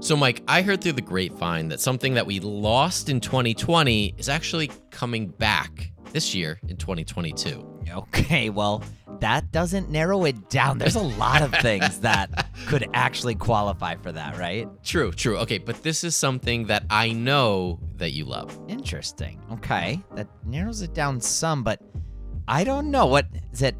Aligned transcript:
So, 0.00 0.16
Mike, 0.16 0.42
I 0.46 0.62
heard 0.62 0.82
through 0.82 0.92
the 0.92 1.02
grapevine 1.02 1.68
that 1.68 1.80
something 1.80 2.14
that 2.14 2.26
we 2.26 2.40
lost 2.40 3.08
in 3.08 3.20
2020 3.20 4.14
is 4.18 4.28
actually 4.28 4.70
coming 4.90 5.28
back 5.28 5.92
this 6.12 6.34
year 6.34 6.60
in 6.68 6.76
2022. 6.76 7.64
Okay, 7.90 8.50
well, 8.50 8.84
that 9.20 9.50
doesn't 9.50 9.90
narrow 9.90 10.24
it 10.24 10.50
down. 10.50 10.78
There's 10.78 10.94
a 10.94 11.00
lot 11.00 11.42
of 11.42 11.52
things 11.62 12.00
that 12.00 12.48
could 12.66 12.88
actually 12.92 13.34
qualify 13.34 13.96
for 13.96 14.12
that, 14.12 14.36
right? 14.36 14.68
True, 14.84 15.10
true. 15.10 15.38
Okay, 15.38 15.58
but 15.58 15.82
this 15.82 16.04
is 16.04 16.14
something 16.14 16.66
that 16.66 16.84
I 16.90 17.12
know 17.12 17.80
that 17.96 18.12
you 18.12 18.24
love. 18.26 18.56
Interesting. 18.68 19.40
Okay, 19.52 20.02
that 20.14 20.28
narrows 20.44 20.82
it 20.82 20.92
down 20.94 21.20
some, 21.20 21.62
but 21.62 21.80
I 22.46 22.62
don't 22.62 22.90
know. 22.90 23.06
What 23.06 23.26
is 23.52 23.62
it? 23.62 23.74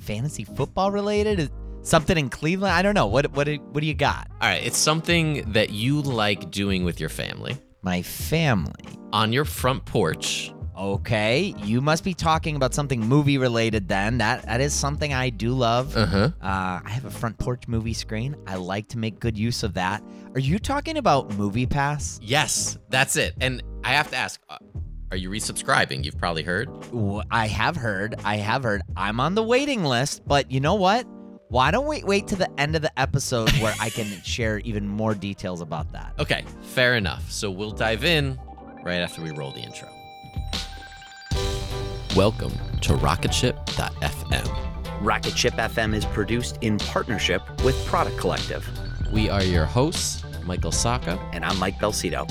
Fantasy 0.00 0.44
football 0.44 0.90
related? 0.90 1.50
Something 1.88 2.18
in 2.18 2.28
Cleveland? 2.28 2.74
I 2.74 2.82
don't 2.82 2.94
know. 2.94 3.06
What 3.06 3.32
what 3.32 3.44
do- 3.44 3.56
what 3.72 3.80
do 3.80 3.86
you 3.86 3.94
got? 3.94 4.28
All 4.42 4.48
right, 4.48 4.62
it's 4.62 4.76
something 4.76 5.52
that 5.52 5.70
you 5.70 6.02
like 6.02 6.50
doing 6.50 6.84
with 6.84 7.00
your 7.00 7.08
family 7.08 7.56
My 7.82 8.02
family. 8.02 8.84
on 9.12 9.32
your 9.32 9.46
front 9.46 9.86
porch. 9.86 10.52
Okay, 10.76 11.54
you 11.64 11.80
must 11.80 12.04
be 12.04 12.12
talking 12.14 12.54
about 12.56 12.74
something 12.74 13.00
movie 13.00 13.38
related 13.38 13.88
then. 13.88 14.18
That 14.18 14.44
that 14.44 14.60
is 14.60 14.74
something 14.74 15.14
I 15.14 15.30
do 15.30 15.52
love. 15.54 15.96
Uh 15.96 16.06
huh. 16.06 16.30
Uh, 16.42 16.80
I 16.84 16.90
have 16.90 17.06
a 17.06 17.10
front 17.10 17.38
porch 17.38 17.66
movie 17.66 17.94
screen. 17.94 18.36
I 18.46 18.56
like 18.56 18.86
to 18.88 18.98
make 18.98 19.18
good 19.18 19.36
use 19.38 19.62
of 19.62 19.72
that. 19.74 20.02
Are 20.34 20.40
you 20.40 20.58
talking 20.58 20.98
about 20.98 21.34
Movie 21.36 21.66
Pass? 21.66 22.20
Yes, 22.22 22.76
that's 22.90 23.16
it. 23.16 23.32
And 23.40 23.62
I 23.82 23.88
have 23.94 24.10
to 24.10 24.16
ask, 24.16 24.40
uh, 24.50 24.58
are 25.10 25.16
you 25.16 25.30
resubscribing? 25.30 26.04
You've 26.04 26.18
probably 26.18 26.42
heard. 26.42 26.68
I 27.30 27.46
have 27.48 27.76
heard. 27.76 28.14
I 28.24 28.36
have 28.36 28.62
heard. 28.62 28.82
I'm 28.94 29.18
on 29.20 29.34
the 29.34 29.42
waiting 29.42 29.82
list, 29.84 30.20
but 30.28 30.50
you 30.52 30.60
know 30.60 30.74
what? 30.74 31.06
Why 31.50 31.70
don't 31.70 31.86
we 31.86 32.04
wait 32.04 32.28
to 32.28 32.36
the 32.36 32.60
end 32.60 32.76
of 32.76 32.82
the 32.82 33.00
episode 33.00 33.48
where 33.52 33.74
I 33.80 33.88
can 33.88 34.04
share 34.22 34.58
even 34.58 34.86
more 34.86 35.14
details 35.14 35.62
about 35.62 35.90
that? 35.92 36.12
Okay, 36.18 36.44
fair 36.60 36.96
enough. 36.96 37.30
So 37.30 37.50
we'll 37.50 37.70
dive 37.70 38.04
in 38.04 38.38
right 38.84 38.98
after 38.98 39.22
we 39.22 39.30
roll 39.30 39.52
the 39.52 39.60
intro. 39.60 39.88
Welcome 42.14 42.52
to 42.82 42.92
Rocketship.fm. 42.92 45.00
Rocket 45.00 45.38
Ship 45.38 45.54
FM 45.54 45.94
is 45.94 46.04
produced 46.04 46.58
in 46.60 46.76
partnership 46.76 47.40
with 47.64 47.82
Product 47.86 48.18
Collective. 48.18 48.68
We 49.10 49.30
are 49.30 49.42
your 49.42 49.64
hosts, 49.64 50.22
Michael 50.44 50.70
Sacca. 50.70 51.18
And 51.32 51.46
I'm 51.46 51.58
Mike 51.58 51.78
Belsito. 51.78 52.30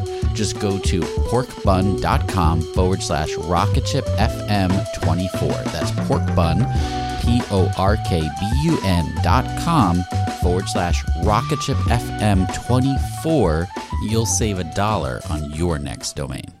Just 0.33 0.59
go 0.59 0.79
to 0.79 1.01
porkbun.com 1.01 2.61
forward 2.73 3.03
slash 3.03 3.29
rocketshipfm24. 3.33 5.63
That's 5.71 5.91
porkbun, 5.91 6.65
P 7.21 7.41
O 7.51 7.71
R 7.77 7.97
K 8.07 8.21
B 8.21 8.51
U 8.63 8.79
N 8.83 9.13
dot 9.23 9.45
com 9.63 10.03
forward 10.41 10.67
slash 10.67 11.03
rocketshipfm24. 11.23 13.67
You'll 14.03 14.25
save 14.25 14.57
a 14.59 14.63
dollar 14.73 15.21
on 15.29 15.51
your 15.51 15.77
next 15.77 16.15
domain. 16.15 16.60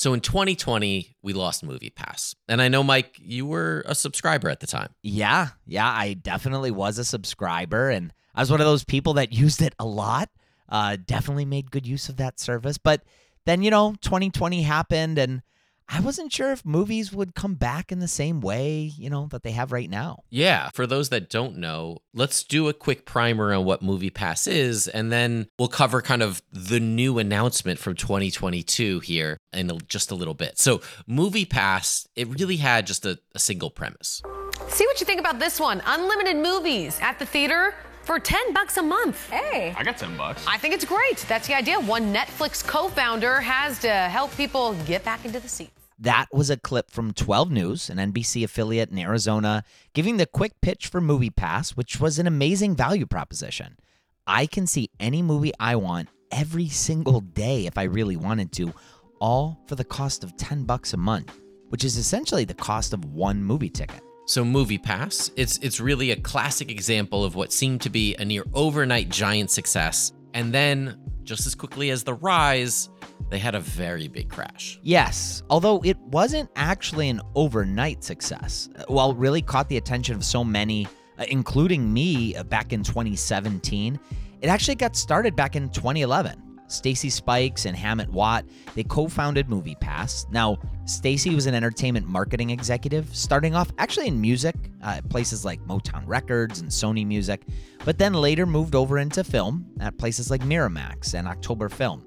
So 0.00 0.14
in 0.14 0.20
2020, 0.20 1.14
we 1.20 1.34
lost 1.34 1.62
Movie 1.62 1.90
Pass. 1.90 2.34
And 2.48 2.62
I 2.62 2.68
know, 2.68 2.82
Mike, 2.82 3.18
you 3.18 3.44
were 3.44 3.84
a 3.84 3.94
subscriber 3.94 4.48
at 4.48 4.60
the 4.60 4.66
time. 4.66 4.94
Yeah, 5.02 5.48
yeah, 5.66 5.90
I 5.90 6.14
definitely 6.14 6.70
was 6.70 6.96
a 6.96 7.04
subscriber, 7.04 7.90
and 7.90 8.10
I 8.34 8.40
was 8.40 8.50
one 8.50 8.62
of 8.62 8.66
those 8.66 8.82
people 8.82 9.12
that 9.14 9.34
used 9.34 9.60
it 9.60 9.74
a 9.78 9.84
lot. 9.84 10.30
Uh, 10.70 10.96
definitely 11.04 11.44
made 11.44 11.70
good 11.70 11.86
use 11.86 12.08
of 12.08 12.16
that 12.16 12.40
service. 12.40 12.78
But 12.78 13.02
then, 13.44 13.62
you 13.62 13.70
know, 13.70 13.94
2020 14.00 14.62
happened, 14.62 15.18
and 15.18 15.42
I 15.92 15.98
wasn't 15.98 16.32
sure 16.32 16.52
if 16.52 16.64
movies 16.64 17.12
would 17.12 17.34
come 17.34 17.54
back 17.54 17.90
in 17.90 17.98
the 17.98 18.06
same 18.06 18.40
way, 18.40 18.92
you 18.96 19.10
know, 19.10 19.26
that 19.32 19.42
they 19.42 19.50
have 19.50 19.72
right 19.72 19.90
now. 19.90 20.22
Yeah, 20.30 20.70
for 20.72 20.86
those 20.86 21.08
that 21.08 21.28
don't 21.28 21.58
know, 21.58 21.98
let's 22.14 22.44
do 22.44 22.68
a 22.68 22.72
quick 22.72 23.04
primer 23.04 23.52
on 23.52 23.64
what 23.64 23.82
Movie 23.82 24.10
Pass 24.10 24.46
is, 24.46 24.86
and 24.86 25.10
then 25.10 25.48
we'll 25.58 25.66
cover 25.66 26.00
kind 26.00 26.22
of 26.22 26.42
the 26.52 26.78
new 26.78 27.18
announcement 27.18 27.80
from 27.80 27.96
2022 27.96 29.00
here 29.00 29.36
in 29.52 29.70
just 29.88 30.12
a 30.12 30.14
little 30.14 30.34
bit. 30.34 30.60
So, 30.60 30.80
Movie 31.08 31.44
Pass, 31.44 32.06
it 32.14 32.28
really 32.28 32.58
had 32.58 32.86
just 32.86 33.04
a, 33.04 33.18
a 33.34 33.40
single 33.40 33.70
premise. 33.70 34.22
See 34.68 34.86
what 34.86 35.00
you 35.00 35.06
think 35.06 35.18
about 35.18 35.40
this 35.40 35.58
one. 35.58 35.82
Unlimited 35.84 36.36
movies 36.36 37.00
at 37.02 37.18
the 37.18 37.26
theater 37.26 37.74
for 38.02 38.20
10 38.20 38.52
bucks 38.52 38.76
a 38.76 38.82
month. 38.82 39.28
Hey. 39.28 39.74
I 39.76 39.82
got 39.82 39.98
10 39.98 40.16
bucks. 40.16 40.44
I 40.46 40.56
think 40.56 40.72
it's 40.72 40.84
great. 40.84 41.24
That's 41.28 41.48
the 41.48 41.56
idea. 41.56 41.80
One 41.80 42.14
Netflix 42.14 42.64
co-founder 42.64 43.40
has 43.40 43.80
to 43.80 43.90
help 43.90 44.36
people 44.36 44.74
get 44.86 45.04
back 45.04 45.24
into 45.24 45.40
the 45.40 45.48
seats. 45.48 45.79
That 46.02 46.28
was 46.32 46.48
a 46.48 46.56
clip 46.56 46.90
from 46.90 47.12
12 47.12 47.50
News, 47.50 47.90
an 47.90 47.98
NBC 47.98 48.42
affiliate 48.42 48.90
in 48.90 48.98
Arizona, 48.98 49.64
giving 49.92 50.16
the 50.16 50.24
quick 50.24 50.58
pitch 50.62 50.86
for 50.86 50.98
MoviePass, 50.98 51.76
which 51.76 52.00
was 52.00 52.18
an 52.18 52.26
amazing 52.26 52.74
value 52.74 53.04
proposition. 53.04 53.76
I 54.26 54.46
can 54.46 54.66
see 54.66 54.90
any 54.98 55.20
movie 55.20 55.52
I 55.60 55.76
want 55.76 56.08
every 56.30 56.68
single 56.68 57.20
day 57.20 57.66
if 57.66 57.76
I 57.76 57.82
really 57.82 58.16
wanted 58.16 58.50
to, 58.52 58.72
all 59.20 59.60
for 59.66 59.74
the 59.74 59.84
cost 59.84 60.24
of 60.24 60.36
10 60.38 60.64
bucks 60.64 60.94
a 60.94 60.96
month, 60.96 61.38
which 61.68 61.84
is 61.84 61.98
essentially 61.98 62.46
the 62.46 62.54
cost 62.54 62.94
of 62.94 63.04
one 63.04 63.44
movie 63.44 63.68
ticket. 63.68 64.00
So 64.24 64.42
Movie 64.42 64.78
Pass, 64.78 65.30
it's 65.36 65.58
it's 65.58 65.80
really 65.80 66.12
a 66.12 66.16
classic 66.16 66.70
example 66.70 67.24
of 67.24 67.34
what 67.34 67.52
seemed 67.52 67.82
to 67.82 67.90
be 67.90 68.14
a 68.14 68.24
near 68.24 68.44
overnight 68.54 69.08
giant 69.10 69.50
success. 69.50 70.12
And 70.32 70.54
then 70.54 70.98
just 71.24 71.46
as 71.46 71.54
quickly 71.54 71.90
as 71.90 72.04
the 72.04 72.14
rise, 72.14 72.88
they 73.28 73.38
had 73.38 73.54
a 73.54 73.60
very 73.60 74.08
big 74.08 74.28
crash. 74.28 74.78
Yes, 74.82 75.42
although 75.50 75.80
it 75.84 75.98
wasn't 75.98 76.50
actually 76.56 77.08
an 77.08 77.20
overnight 77.34 78.02
success. 78.02 78.68
While 78.88 79.12
it 79.12 79.16
really 79.16 79.42
caught 79.42 79.68
the 79.68 79.76
attention 79.76 80.14
of 80.16 80.24
so 80.24 80.42
many, 80.42 80.86
uh, 81.18 81.24
including 81.28 81.92
me 81.92 82.34
uh, 82.34 82.44
back 82.44 82.72
in 82.72 82.82
2017, 82.82 83.98
it 84.40 84.48
actually 84.48 84.74
got 84.74 84.96
started 84.96 85.36
back 85.36 85.54
in 85.56 85.68
2011. 85.68 86.42
Stacy 86.70 87.10
Spikes 87.10 87.66
and 87.66 87.76
Hamet 87.76 88.08
Watt, 88.10 88.44
they 88.74 88.84
co-founded 88.84 89.48
MoviePass. 89.48 90.30
Now, 90.30 90.56
Stacy 90.84 91.34
was 91.34 91.46
an 91.46 91.54
entertainment 91.54 92.06
marketing 92.06 92.50
executive, 92.50 93.14
starting 93.14 93.54
off 93.54 93.70
actually 93.78 94.06
in 94.06 94.20
music, 94.20 94.54
uh, 94.82 95.00
places 95.08 95.44
like 95.44 95.60
Motown 95.66 96.04
Records 96.06 96.60
and 96.60 96.70
Sony 96.70 97.06
Music, 97.06 97.42
but 97.84 97.98
then 97.98 98.14
later 98.14 98.46
moved 98.46 98.74
over 98.74 98.98
into 98.98 99.24
film 99.24 99.66
at 99.80 99.98
places 99.98 100.30
like 100.30 100.42
Miramax 100.42 101.14
and 101.14 101.26
October 101.26 101.68
Film. 101.68 102.06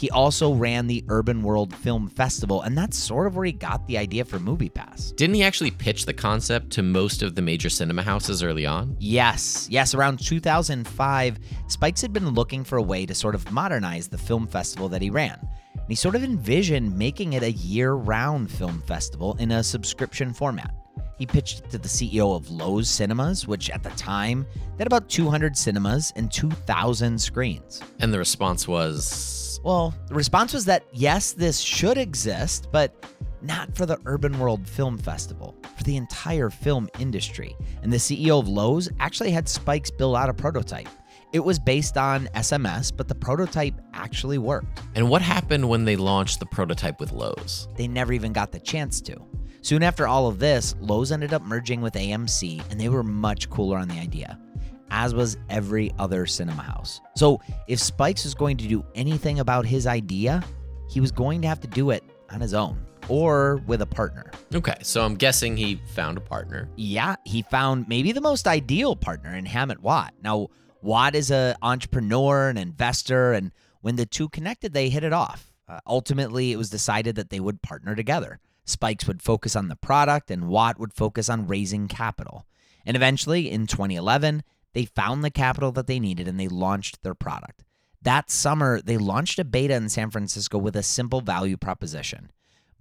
He 0.00 0.08
also 0.08 0.54
ran 0.54 0.86
the 0.86 1.04
Urban 1.08 1.42
World 1.42 1.74
Film 1.74 2.08
Festival, 2.08 2.62
and 2.62 2.76
that's 2.76 2.96
sort 2.96 3.26
of 3.26 3.36
where 3.36 3.44
he 3.44 3.52
got 3.52 3.86
the 3.86 3.98
idea 3.98 4.24
for 4.24 4.38
MoviePass. 4.38 5.14
Didn't 5.14 5.34
he 5.34 5.42
actually 5.42 5.72
pitch 5.72 6.06
the 6.06 6.14
concept 6.14 6.70
to 6.70 6.82
most 6.82 7.22
of 7.22 7.34
the 7.34 7.42
major 7.42 7.68
cinema 7.68 8.00
houses 8.00 8.42
early 8.42 8.64
on? 8.64 8.96
Yes, 8.98 9.68
yes, 9.70 9.94
around 9.94 10.18
2005, 10.18 11.38
Spikes 11.66 12.00
had 12.00 12.14
been 12.14 12.30
looking 12.30 12.64
for 12.64 12.78
a 12.78 12.82
way 12.82 13.04
to 13.04 13.14
sort 13.14 13.34
of 13.34 13.52
modernize 13.52 14.08
the 14.08 14.16
film 14.16 14.46
festival 14.46 14.88
that 14.88 15.02
he 15.02 15.10
ran. 15.10 15.38
And 15.74 15.84
he 15.86 15.94
sort 15.94 16.14
of 16.14 16.24
envisioned 16.24 16.96
making 16.96 17.34
it 17.34 17.42
a 17.42 17.52
year 17.52 17.92
round 17.92 18.50
film 18.50 18.80
festival 18.86 19.36
in 19.38 19.50
a 19.50 19.62
subscription 19.62 20.32
format. 20.32 20.74
He 21.18 21.26
pitched 21.26 21.58
it 21.58 21.70
to 21.72 21.76
the 21.76 21.88
CEO 21.88 22.34
of 22.34 22.46
Loews 22.46 22.86
Cinemas, 22.86 23.46
which 23.46 23.68
at 23.68 23.82
the 23.82 23.90
time 23.90 24.46
they 24.54 24.78
had 24.78 24.86
about 24.86 25.10
200 25.10 25.54
cinemas 25.54 26.10
and 26.16 26.32
2,000 26.32 27.20
screens. 27.20 27.82
And 27.98 28.14
the 28.14 28.18
response 28.18 28.66
was 28.66 29.39
Well, 29.62 29.94
the 30.08 30.14
response 30.14 30.54
was 30.54 30.64
that 30.66 30.84
yes, 30.92 31.32
this 31.32 31.58
should 31.60 31.98
exist, 31.98 32.68
but 32.72 32.94
not 33.42 33.74
for 33.74 33.86
the 33.86 33.98
Urban 34.06 34.38
World 34.38 34.66
Film 34.66 34.98
Festival, 34.98 35.54
for 35.76 35.84
the 35.84 35.96
entire 35.96 36.50
film 36.50 36.88
industry. 36.98 37.56
And 37.82 37.92
the 37.92 37.98
CEO 37.98 38.38
of 38.38 38.46
Loews 38.46 38.90
actually 39.00 39.30
had 39.30 39.48
Spikes 39.48 39.90
build 39.90 40.16
out 40.16 40.28
a 40.28 40.34
prototype. 40.34 40.88
It 41.32 41.40
was 41.40 41.58
based 41.58 41.96
on 41.96 42.26
SMS, 42.34 42.92
but 42.94 43.06
the 43.06 43.14
prototype 43.14 43.74
actually 43.94 44.38
worked. 44.38 44.82
And 44.94 45.08
what 45.08 45.22
happened 45.22 45.68
when 45.68 45.84
they 45.84 45.96
launched 45.96 46.40
the 46.40 46.46
prototype 46.46 46.98
with 46.98 47.12
Loews? 47.12 47.74
They 47.76 47.86
never 47.86 48.12
even 48.12 48.32
got 48.32 48.50
the 48.50 48.58
chance 48.58 49.00
to. 49.02 49.16
Soon 49.62 49.82
after 49.82 50.06
all 50.06 50.26
of 50.26 50.38
this, 50.38 50.74
Loews 50.80 51.12
ended 51.12 51.32
up 51.32 51.42
merging 51.42 51.82
with 51.82 51.94
AMC, 51.94 52.68
and 52.70 52.80
they 52.80 52.88
were 52.88 53.02
much 53.02 53.48
cooler 53.50 53.78
on 53.78 53.88
the 53.88 54.00
idea, 54.00 54.40
as 54.90 55.14
was 55.14 55.36
every 55.48 55.92
other 55.98 56.26
cinema 56.26 56.62
house. 56.62 57.00
So 57.16 57.40
if 57.68 57.80
Spikes 57.80 58.24
was 58.24 58.34
going 58.34 58.56
to 58.58 58.68
do 58.68 58.84
anything 58.94 59.40
about 59.40 59.66
his 59.66 59.86
idea, 59.86 60.42
he 60.88 61.00
was 61.00 61.12
going 61.12 61.42
to 61.42 61.48
have 61.48 61.60
to 61.60 61.68
do 61.68 61.90
it 61.90 62.04
on 62.30 62.40
his 62.40 62.54
own 62.54 62.84
or 63.08 63.56
with 63.66 63.82
a 63.82 63.86
partner. 63.86 64.30
Okay, 64.54 64.76
so 64.82 65.04
I'm 65.04 65.16
guessing 65.16 65.56
he 65.56 65.80
found 65.94 66.16
a 66.16 66.20
partner. 66.20 66.68
Yeah, 66.76 67.16
he 67.24 67.42
found 67.42 67.88
maybe 67.88 68.12
the 68.12 68.20
most 68.20 68.46
ideal 68.46 68.94
partner 68.96 69.34
in 69.34 69.46
Hamet 69.46 69.80
Watt. 69.80 70.14
Now, 70.22 70.48
Watt 70.82 71.14
is 71.14 71.30
an 71.30 71.56
entrepreneur, 71.60 72.48
an 72.48 72.56
investor, 72.56 73.32
and 73.32 73.52
when 73.80 73.96
the 73.96 74.06
two 74.06 74.28
connected, 74.28 74.72
they 74.72 74.88
hit 74.88 75.04
it 75.04 75.12
off. 75.12 75.52
Uh, 75.68 75.80
ultimately, 75.86 76.52
it 76.52 76.56
was 76.56 76.70
decided 76.70 77.16
that 77.16 77.30
they 77.30 77.40
would 77.40 77.62
partner 77.62 77.94
together. 77.94 78.40
Spikes 78.64 79.06
would 79.06 79.22
focus 79.22 79.56
on 79.56 79.68
the 79.68 79.76
product, 79.76 80.30
and 80.30 80.48
Watt 80.48 80.78
would 80.78 80.92
focus 80.92 81.28
on 81.28 81.46
raising 81.46 81.88
capital. 81.88 82.46
And 82.86 82.96
eventually, 82.96 83.50
in 83.50 83.66
2011, 83.66 84.42
they 84.72 84.84
found 84.84 85.24
the 85.24 85.30
capital 85.30 85.72
that 85.72 85.86
they 85.86 86.00
needed 86.00 86.28
and 86.28 86.38
they 86.38 86.48
launched 86.48 87.02
their 87.02 87.14
product. 87.14 87.64
That 88.02 88.30
summer, 88.30 88.80
they 88.80 88.96
launched 88.96 89.38
a 89.38 89.44
beta 89.44 89.74
in 89.74 89.88
San 89.88 90.10
Francisco 90.10 90.58
with 90.58 90.76
a 90.76 90.82
simple 90.82 91.20
value 91.20 91.56
proposition. 91.56 92.30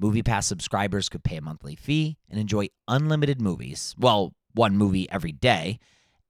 MoviePass 0.02 0.46
subscribers 0.46 1.10
could 1.10 1.24
pay 1.24 1.38
a 1.38 1.42
monthly 1.42 1.76
fee 1.76 2.18
and 2.30 2.40
enjoy 2.40 2.70
unlimited 2.88 3.42
movies. 3.42 3.96
Well, 3.98 4.34
one 4.54 4.78
movie 4.78 5.10
every 5.12 5.34
day, 5.34 5.80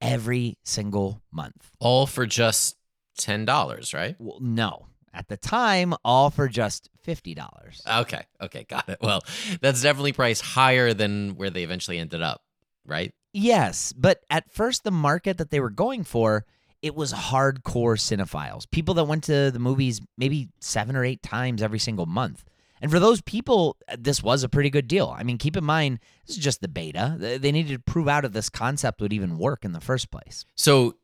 every 0.02 0.58
single 0.64 1.22
month. 1.32 1.72
All 1.80 2.08
for 2.08 2.26
just 2.26 2.78
$10, 3.22 3.94
right? 3.94 4.16
Well, 4.18 4.40
no. 4.42 4.88
At 5.14 5.28
the 5.28 5.38
time, 5.38 5.94
all 6.04 6.30
for 6.30 6.48
just 6.48 6.90
$50. 7.08 7.82
Okay, 8.02 8.22
okay, 8.42 8.64
got 8.68 8.90
it. 8.90 9.00
Well, 9.02 9.22
that's 9.62 9.82
definitely 9.82 10.14
priced 10.14 10.42
higher 10.42 10.94
than 10.94 11.36
where 11.36 11.50
they 11.50 11.64
eventually 11.64 11.98
ended 12.00 12.22
up, 12.22 12.42
right? 12.90 13.14
Yes, 13.34 13.94
but 13.94 14.22
at 14.30 14.52
first, 14.52 14.84
the 14.84 14.92
market 14.92 15.38
that 15.38 15.52
they 15.52 15.60
were 15.60 15.70
going 15.70 16.04
for, 16.04 16.46
it 16.82 16.96
was 16.96 17.14
hardcore 17.14 17.98
cinephiles, 17.98 18.70
people 18.70 18.94
that 18.96 19.04
went 19.06 19.24
to 19.26 19.52
the 19.52 19.60
movies 19.60 20.02
maybe 20.18 20.50
seven 20.60 20.96
or 20.96 21.06
eight 21.06 21.22
times 21.22 21.62
every 21.62 21.80
single 21.80 22.06
month. 22.06 22.44
And 22.82 22.90
for 22.90 23.00
those 23.00 23.22
people, 23.22 23.78
this 23.98 24.24
was 24.24 24.44
a 24.44 24.50
pretty 24.50 24.70
good 24.70 24.88
deal. 24.88 25.14
I 25.16 25.24
mean, 25.24 25.38
keep 25.38 25.58
in 25.58 25.66
mind, 25.66 26.00
this 26.26 26.38
is 26.38 26.44
just 26.44 26.62
the 26.62 26.68
beta. 26.68 27.16
They 27.20 27.52
needed 27.52 27.74
to 27.74 27.92
prove 27.92 28.08
out 28.08 28.26
if 28.26 28.32
this 28.32 28.50
concept 28.50 29.02
would 29.02 29.14
even 29.14 29.38
work 29.38 29.66
in 29.66 29.74
the 29.74 29.82
first 29.82 30.12
place. 30.12 30.46
So, 30.56 30.96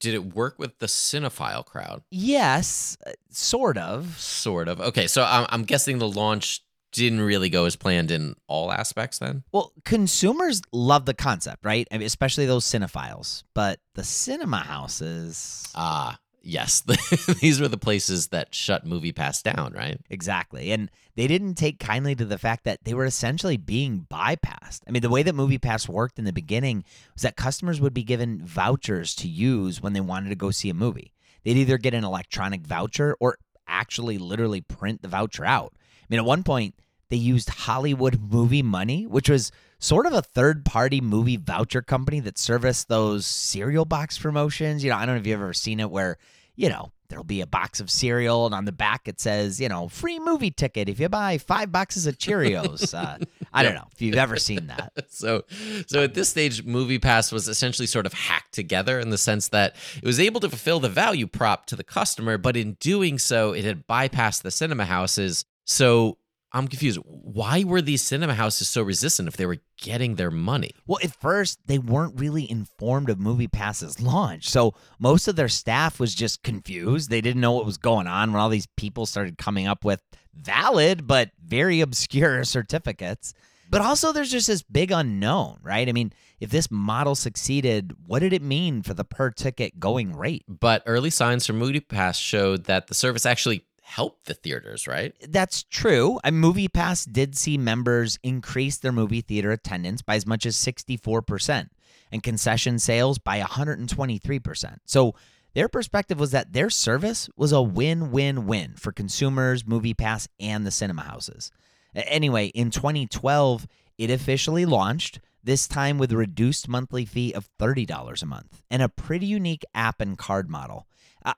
did 0.00 0.14
it 0.14 0.34
work 0.34 0.58
with 0.58 0.78
the 0.78 0.86
cinephile 0.86 1.64
crowd? 1.64 2.02
Yes, 2.10 2.96
uh, 3.06 3.12
sort 3.30 3.76
of. 3.76 4.18
Sort 4.18 4.66
of. 4.66 4.80
Okay, 4.80 5.06
so 5.06 5.22
I'm, 5.22 5.46
I'm 5.50 5.64
guessing 5.64 5.98
the 5.98 6.08
launch 6.08 6.62
didn't 6.92 7.20
really 7.20 7.48
go 7.48 7.64
as 7.64 7.76
planned 7.76 8.10
in 8.10 8.34
all 8.46 8.72
aspects 8.72 9.18
then? 9.18 9.44
Well, 9.52 9.72
consumers 9.84 10.62
love 10.72 11.06
the 11.06 11.14
concept, 11.14 11.64
right? 11.64 11.86
I 11.90 11.98
mean, 11.98 12.06
especially 12.06 12.46
those 12.46 12.64
cinephiles. 12.64 13.44
But 13.54 13.80
the 13.94 14.04
cinema 14.04 14.58
houses. 14.58 15.70
Ah, 15.74 16.18
yes. 16.42 16.80
These 17.40 17.60
were 17.60 17.68
the 17.68 17.78
places 17.78 18.28
that 18.28 18.54
shut 18.54 18.84
MoviePass 18.86 19.42
down, 19.42 19.72
right? 19.72 20.00
Exactly. 20.10 20.72
And 20.72 20.90
they 21.16 21.26
didn't 21.26 21.54
take 21.54 21.78
kindly 21.78 22.14
to 22.16 22.24
the 22.24 22.38
fact 22.38 22.64
that 22.64 22.80
they 22.84 22.94
were 22.94 23.04
essentially 23.04 23.56
being 23.56 24.06
bypassed. 24.10 24.80
I 24.86 24.90
mean, 24.90 25.02
the 25.02 25.10
way 25.10 25.22
that 25.22 25.34
MoviePass 25.34 25.88
worked 25.88 26.18
in 26.18 26.24
the 26.24 26.32
beginning 26.32 26.84
was 27.14 27.22
that 27.22 27.36
customers 27.36 27.80
would 27.80 27.94
be 27.94 28.02
given 28.04 28.44
vouchers 28.44 29.14
to 29.16 29.28
use 29.28 29.80
when 29.80 29.92
they 29.92 30.00
wanted 30.00 30.30
to 30.30 30.34
go 30.36 30.50
see 30.50 30.70
a 30.70 30.74
movie. 30.74 31.12
They'd 31.44 31.56
either 31.56 31.78
get 31.78 31.94
an 31.94 32.04
electronic 32.04 32.66
voucher 32.66 33.16
or 33.20 33.38
actually 33.66 34.18
literally 34.18 34.60
print 34.60 35.00
the 35.02 35.08
voucher 35.08 35.44
out. 35.44 35.72
I 36.10 36.14
mean, 36.14 36.20
at 36.20 36.26
one 36.26 36.42
point, 36.42 36.74
they 37.08 37.16
used 37.16 37.48
Hollywood 37.50 38.20
Movie 38.20 38.62
Money, 38.62 39.06
which 39.06 39.28
was 39.30 39.52
sort 39.78 40.06
of 40.06 40.12
a 40.12 40.22
third 40.22 40.64
party 40.64 41.00
movie 41.00 41.36
voucher 41.36 41.82
company 41.82 42.18
that 42.20 42.36
serviced 42.36 42.88
those 42.88 43.26
cereal 43.26 43.84
box 43.84 44.18
promotions. 44.18 44.82
You 44.82 44.90
know, 44.90 44.96
I 44.96 45.06
don't 45.06 45.14
know 45.14 45.20
if 45.20 45.26
you've 45.26 45.40
ever 45.40 45.54
seen 45.54 45.78
it 45.78 45.90
where, 45.90 46.18
you 46.56 46.68
know, 46.68 46.90
there'll 47.08 47.24
be 47.24 47.40
a 47.40 47.46
box 47.46 47.80
of 47.80 47.90
cereal 47.90 48.46
and 48.46 48.54
on 48.54 48.64
the 48.64 48.72
back 48.72 49.06
it 49.06 49.20
says, 49.20 49.60
you 49.60 49.68
know, 49.68 49.88
free 49.88 50.18
movie 50.18 50.50
ticket 50.50 50.88
if 50.88 50.98
you 50.98 51.08
buy 51.08 51.38
five 51.38 51.70
boxes 51.70 52.06
of 52.06 52.18
Cheerios. 52.18 52.94
Uh, 53.00 53.18
I 53.52 53.62
don't 53.62 53.74
know 53.74 53.86
if 53.92 54.02
you've 54.02 54.16
ever 54.16 54.36
seen 54.36 54.66
that. 54.66 54.92
So, 55.08 55.44
so 55.86 56.02
at 56.02 56.14
this 56.14 56.28
stage, 56.28 56.64
MoviePass 56.64 57.32
was 57.32 57.48
essentially 57.48 57.86
sort 57.86 58.06
of 58.06 58.12
hacked 58.12 58.52
together 58.52 58.98
in 59.00 59.10
the 59.10 59.18
sense 59.18 59.48
that 59.48 59.74
it 59.96 60.04
was 60.04 60.20
able 60.20 60.40
to 60.40 60.48
fulfill 60.48 60.80
the 60.80 60.88
value 60.88 61.26
prop 61.26 61.66
to 61.66 61.76
the 61.76 61.84
customer, 61.84 62.38
but 62.38 62.56
in 62.56 62.74
doing 62.74 63.18
so, 63.18 63.52
it 63.52 63.64
had 63.64 63.86
bypassed 63.86 64.42
the 64.42 64.50
cinema 64.50 64.84
houses. 64.84 65.44
So 65.70 66.18
I'm 66.52 66.66
confused. 66.66 66.98
Why 67.04 67.62
were 67.62 67.80
these 67.80 68.02
cinema 68.02 68.34
houses 68.34 68.68
so 68.68 68.82
resistant 68.82 69.28
if 69.28 69.36
they 69.36 69.46
were 69.46 69.58
getting 69.80 70.16
their 70.16 70.32
money? 70.32 70.72
Well, 70.84 70.98
at 71.02 71.14
first, 71.14 71.60
they 71.66 71.78
weren't 71.78 72.18
really 72.18 72.50
informed 72.50 73.08
of 73.08 73.18
MoviePass's 73.18 74.00
launch. 74.00 74.48
So 74.48 74.74
most 74.98 75.28
of 75.28 75.36
their 75.36 75.48
staff 75.48 76.00
was 76.00 76.12
just 76.12 76.42
confused. 76.42 77.08
They 77.08 77.20
didn't 77.20 77.40
know 77.40 77.52
what 77.52 77.66
was 77.66 77.78
going 77.78 78.08
on 78.08 78.32
when 78.32 78.40
all 78.40 78.48
these 78.48 78.66
people 78.76 79.06
started 79.06 79.38
coming 79.38 79.68
up 79.68 79.84
with 79.84 80.02
valid 80.34 81.06
but 81.06 81.30
very 81.40 81.80
obscure 81.80 82.42
certificates. 82.56 83.32
But 83.70 83.82
also, 83.82 84.12
there's 84.12 84.32
just 84.32 84.48
this 84.48 84.62
big 84.62 84.90
unknown, 84.90 85.58
right? 85.62 85.88
I 85.88 85.92
mean, 85.92 86.12
if 86.40 86.50
this 86.50 86.72
model 86.72 87.14
succeeded, 87.14 87.94
what 88.04 88.18
did 88.18 88.32
it 88.32 88.42
mean 88.42 88.82
for 88.82 88.94
the 88.94 89.04
per 89.04 89.30
ticket 89.30 89.78
going 89.78 90.16
rate? 90.16 90.42
But 90.48 90.82
early 90.86 91.10
signs 91.10 91.46
from 91.46 91.60
MoviePass 91.60 92.20
showed 92.20 92.64
that 92.64 92.88
the 92.88 92.94
service 92.94 93.24
actually 93.24 93.64
help 93.90 94.24
the 94.24 94.34
theaters, 94.34 94.86
right? 94.86 95.14
That's 95.28 95.64
true. 95.64 96.20
A 96.22 96.30
Movie 96.30 96.68
Pass 96.68 97.04
did 97.04 97.36
see 97.36 97.58
members 97.58 98.18
increase 98.22 98.78
their 98.78 98.92
movie 98.92 99.20
theater 99.20 99.50
attendance 99.50 100.00
by 100.00 100.14
as 100.14 100.26
much 100.26 100.46
as 100.46 100.56
64% 100.56 101.68
and 102.12 102.22
concession 102.22 102.78
sales 102.78 103.18
by 103.18 103.40
123%. 103.40 104.76
So 104.84 105.16
their 105.54 105.68
perspective 105.68 106.20
was 106.20 106.30
that 106.30 106.52
their 106.52 106.70
service 106.70 107.28
was 107.36 107.50
a 107.50 107.60
win 107.60 108.12
win 108.12 108.46
win 108.46 108.74
for 108.76 108.92
consumers, 108.92 109.66
Movie 109.66 109.94
Pass, 109.94 110.28
and 110.38 110.64
the 110.64 110.70
cinema 110.70 111.02
houses. 111.02 111.50
Anyway, 111.92 112.46
in 112.46 112.70
2012, 112.70 113.66
it 113.98 114.10
officially 114.10 114.64
launched, 114.64 115.18
this 115.42 115.66
time 115.66 115.98
with 115.98 116.12
a 116.12 116.16
reduced 116.16 116.68
monthly 116.68 117.04
fee 117.04 117.32
of 117.32 117.48
$30 117.58 118.22
a 118.22 118.26
month 118.26 118.62
and 118.70 118.82
a 118.82 118.88
pretty 118.88 119.26
unique 119.26 119.64
app 119.74 120.00
and 120.00 120.16
card 120.16 120.48
model. 120.48 120.86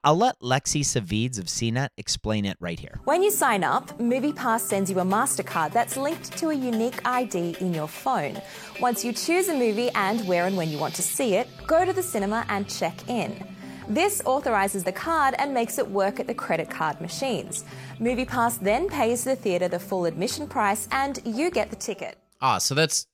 I'll 0.03 0.17
let 0.17 0.39
Lexy 0.39 0.81
Savvides 0.81 1.37
of 1.37 1.45
CNET 1.45 1.89
explain 1.97 2.45
it 2.45 2.57
right 2.59 2.79
here. 2.79 2.99
When 3.03 3.21
you 3.21 3.31
sign 3.31 3.63
up, 3.63 3.97
MoviePass 3.99 4.61
sends 4.61 4.89
you 4.89 4.99
a 4.99 5.03
MasterCard 5.03 5.71
that's 5.73 5.97
linked 5.97 6.37
to 6.37 6.49
a 6.49 6.53
unique 6.53 7.05
ID 7.05 7.57
in 7.59 7.73
your 7.73 7.87
phone. 7.87 8.41
Once 8.79 9.03
you 9.03 9.11
choose 9.11 9.49
a 9.49 9.53
movie 9.53 9.89
and 9.95 10.25
where 10.27 10.47
and 10.47 10.55
when 10.55 10.69
you 10.69 10.77
want 10.77 10.95
to 10.95 11.01
see 11.01 11.35
it, 11.35 11.47
go 11.67 11.85
to 11.85 11.93
the 11.93 12.03
cinema 12.03 12.45
and 12.49 12.69
check 12.69 13.09
in. 13.09 13.45
This 13.89 14.21
authorizes 14.25 14.83
the 14.85 14.93
card 14.93 15.35
and 15.37 15.53
makes 15.53 15.77
it 15.77 15.87
work 15.87 16.19
at 16.19 16.27
the 16.27 16.33
credit 16.33 16.69
card 16.69 17.01
machines. 17.01 17.65
MoviePass 17.99 18.59
then 18.59 18.87
pays 18.87 19.23
the 19.25 19.35
theatre 19.35 19.67
the 19.67 19.79
full 19.79 20.05
admission 20.05 20.47
price 20.47 20.87
and 20.91 21.19
you 21.25 21.51
get 21.51 21.69
the 21.69 21.75
ticket. 21.75 22.17
Ah, 22.41 22.59
so 22.59 22.73
that's 22.73 23.05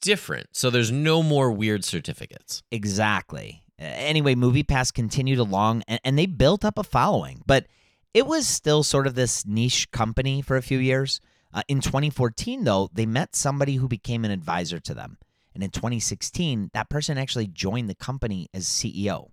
different. 0.00 0.48
So 0.52 0.70
there's 0.70 0.90
no 0.90 1.22
more 1.22 1.52
weird 1.52 1.84
certificates. 1.84 2.62
Exactly. 2.72 3.62
Anyway, 3.78 4.34
MoviePass 4.34 4.92
continued 4.92 5.38
along 5.38 5.82
and, 5.86 6.00
and 6.04 6.18
they 6.18 6.26
built 6.26 6.64
up 6.64 6.78
a 6.78 6.82
following, 6.82 7.42
but 7.46 7.66
it 8.12 8.26
was 8.26 8.46
still 8.46 8.82
sort 8.82 9.06
of 9.06 9.14
this 9.14 9.46
niche 9.46 9.90
company 9.90 10.42
for 10.42 10.56
a 10.56 10.62
few 10.62 10.78
years. 10.78 11.20
Uh, 11.52 11.62
in 11.68 11.80
2014, 11.80 12.64
though, 12.64 12.90
they 12.92 13.06
met 13.06 13.34
somebody 13.34 13.76
who 13.76 13.88
became 13.88 14.24
an 14.24 14.30
advisor 14.30 14.80
to 14.80 14.94
them. 14.94 15.18
And 15.54 15.62
in 15.62 15.70
2016, 15.70 16.70
that 16.74 16.88
person 16.88 17.18
actually 17.18 17.46
joined 17.46 17.88
the 17.88 17.94
company 17.94 18.48
as 18.52 18.66
CEO 18.66 19.30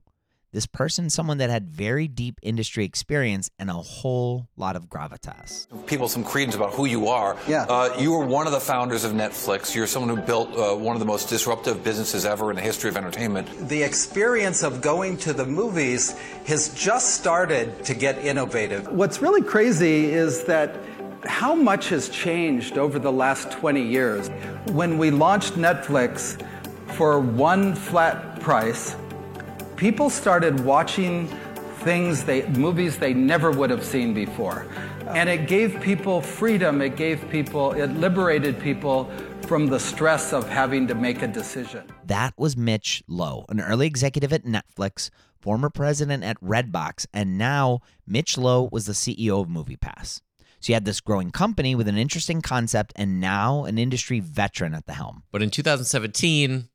this 0.56 0.66
person, 0.66 1.10
someone 1.10 1.38
that 1.38 1.50
had 1.50 1.68
very 1.68 2.08
deep 2.08 2.40
industry 2.42 2.86
experience 2.86 3.52
and 3.60 3.70
a 3.70 3.74
whole 3.74 4.48
lot 4.56 4.76
of 4.76 4.88
gravitas. 4.88 5.68
People 5.86 6.08
some 6.08 6.24
credence 6.24 6.56
about 6.56 6.74
who 6.74 6.86
you 6.86 7.10
are. 7.10 7.38
Yeah. 7.48 7.66
Uh, 7.70 7.94
you 8.00 8.12
were 8.12 8.26
one 8.26 8.48
of 8.48 8.54
the 8.54 8.60
founders 8.60 9.04
of 9.04 9.12
Netflix. 9.12 9.76
You're 9.76 9.86
someone 9.86 10.18
who 10.18 10.24
built 10.24 10.56
uh, 10.58 10.74
one 10.74 10.96
of 10.96 11.02
the 11.02 11.06
most 11.06 11.28
disruptive 11.28 11.84
businesses 11.84 12.26
ever 12.26 12.50
in 12.50 12.56
the 12.56 12.62
history 12.62 12.90
of 12.90 12.96
entertainment. 12.96 13.68
The 13.68 13.84
experience 13.84 14.64
of 14.64 14.82
going 14.82 15.18
to 15.18 15.34
the 15.34 15.46
movies 15.46 16.18
has 16.48 16.74
just 16.74 17.16
started 17.16 17.84
to 17.86 17.94
get 17.94 18.18
innovative. 18.20 18.88
What's 18.88 19.22
really 19.22 19.42
crazy 19.42 20.06
is 20.06 20.46
that 20.46 20.78
how 21.26 21.54
much 21.54 21.90
has 21.90 22.08
changed 22.08 22.78
over 22.78 22.98
the 22.98 23.12
last 23.12 23.52
20 23.52 23.82
years. 23.82 24.30
When 24.72 24.98
we 24.98 25.12
launched 25.12 25.54
Netflix 25.54 26.42
for 26.94 27.20
one 27.20 27.76
flat 27.76 28.40
price, 28.40 28.96
people 29.78 30.10
started 30.10 30.62
watching 30.62 31.28
things 31.86 32.24
they 32.24 32.48
movies 32.50 32.98
they 32.98 33.14
never 33.14 33.52
would 33.52 33.70
have 33.70 33.84
seen 33.84 34.14
before. 34.14 34.68
And 35.08 35.30
it 35.30 35.48
gave 35.48 35.80
people 35.82 36.22
freedom. 36.22 36.82
It 36.82 36.96
gave 36.96 37.30
people 37.30 37.74
it 37.74 37.88
liberated 37.92 38.60
people 38.60 39.06
from 39.42 39.68
the 39.68 39.80
stress 39.80 40.34
of 40.34 40.50
having 40.50 40.88
to 40.88 40.96
make 40.96 41.22
a 41.22 41.28
decision. 41.28 41.84
That 42.06 42.34
was 42.38 42.58
mitch 42.58 43.04
lowe 43.08 43.46
an 43.50 43.62
early 43.62 43.86
executive 43.86 44.34
at 44.34 44.44
netflix 44.44 45.12
former 45.40 45.70
president 45.70 46.24
at 46.24 46.42
redbox 46.42 47.06
and 47.14 47.38
now 47.38 47.82
mitch 48.08 48.38
lowe 48.38 48.68
was 48.72 48.88
the 48.88 48.94
ceo 48.94 49.42
of 49.42 49.48
moviepass. 49.48 50.22
So 50.60 50.72
you 50.72 50.74
had 50.74 50.86
this 50.86 51.02
growing 51.02 51.30
company 51.30 51.76
with 51.76 51.88
an 51.88 51.98
interesting 51.98 52.42
concept 52.42 52.92
and 52.96 53.20
now 53.22 53.66
an 53.66 53.78
industry 53.78 54.20
veteran 54.20 54.74
at 54.74 54.88
the 54.88 54.94
helm. 54.94 55.22
But 55.32 55.44
in 55.44 55.52
2017 55.52 56.70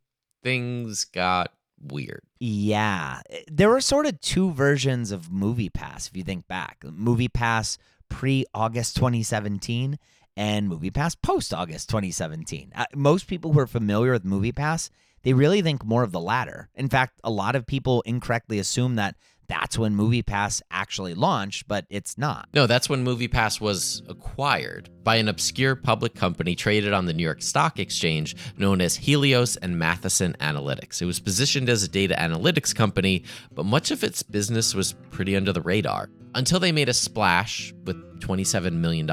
things 0.45 1.05
got 1.05 1.53
weird. 1.81 2.23
Yeah. 2.39 3.21
There 3.51 3.69
were 3.69 3.81
sort 3.81 4.07
of 4.07 4.21
two 4.21 4.53
versions 4.53 5.11
of 5.11 5.31
Movie 5.31 5.71
Pass, 5.71 6.09
if 6.09 6.17
you 6.17 6.23
think 6.23 6.47
back. 6.49 6.85
Movie 6.85 7.29
Pass 7.29 7.79
pre 8.09 8.45
August 8.55 8.97
2017 8.97 9.99
and 10.37 10.69
Movie 10.69 10.91
Pass 10.91 11.15
post 11.15 11.53
August 11.53 11.89
2017. 11.89 12.73
Uh, 12.75 12.85
most 12.95 13.27
people 13.27 13.53
who 13.53 13.61
are 13.61 13.67
familiar 13.67 14.13
with 14.13 14.25
Movie 14.25 14.53
Pass, 14.53 14.91
they 15.23 15.33
really 15.33 15.63
think 15.63 15.85
more 15.85 16.03
of 16.03 16.13
the 16.13 16.21
latter. 16.21 16.69
In 16.75 16.89
fact, 16.89 17.21
a 17.25 17.31
lot 17.31 17.57
of 17.57 17.67
people 17.67 18.03
incorrectly 18.03 18.59
assume 18.59 18.97
that 18.97 19.17
that's 19.51 19.77
when 19.77 19.97
MoviePass 19.97 20.63
actually 20.71 21.15
launched, 21.15 21.67
but 21.67 21.85
it's 21.91 22.17
not. 22.17 22.49
No, 22.55 22.67
that's 22.67 22.89
when 22.89 23.05
MoviePass 23.05 23.61
was 23.61 24.03
acquired 24.09 24.89
by 25.03 25.17
an 25.17 25.29
obscure 25.29 25.75
public 25.75 26.15
company 26.15 26.55
traded 26.55 26.93
on 26.93 27.07
the 27.07 27.13
New 27.13 27.25
York 27.25 27.43
Stock 27.43 27.79
Exchange 27.79 28.37
known 28.57 28.81
as 28.81 28.97
Helios 28.97 29.57
and 29.57 29.79
Matheson 29.79 30.37
Analytics. 30.41 31.03
It 31.03 31.07
was 31.07 31.19
positioned 31.19 31.69
as 31.69 31.83
a 31.83 31.89
data 31.89 32.15
analytics 32.17 32.75
company, 32.75 33.25
but 33.53 33.67
much 33.67 33.91
of 33.91 34.05
its 34.05 34.23
business 34.23 34.75
was 34.75 34.93
pretty 35.11 35.37
under 35.37 35.53
the 35.53 35.63
radar 35.63 36.09
until 36.35 36.61
they 36.61 36.71
made 36.71 36.89
a 36.89 36.95
splash 36.95 37.75
with 37.85 37.97
$27 38.21 38.75
million 38.75 39.11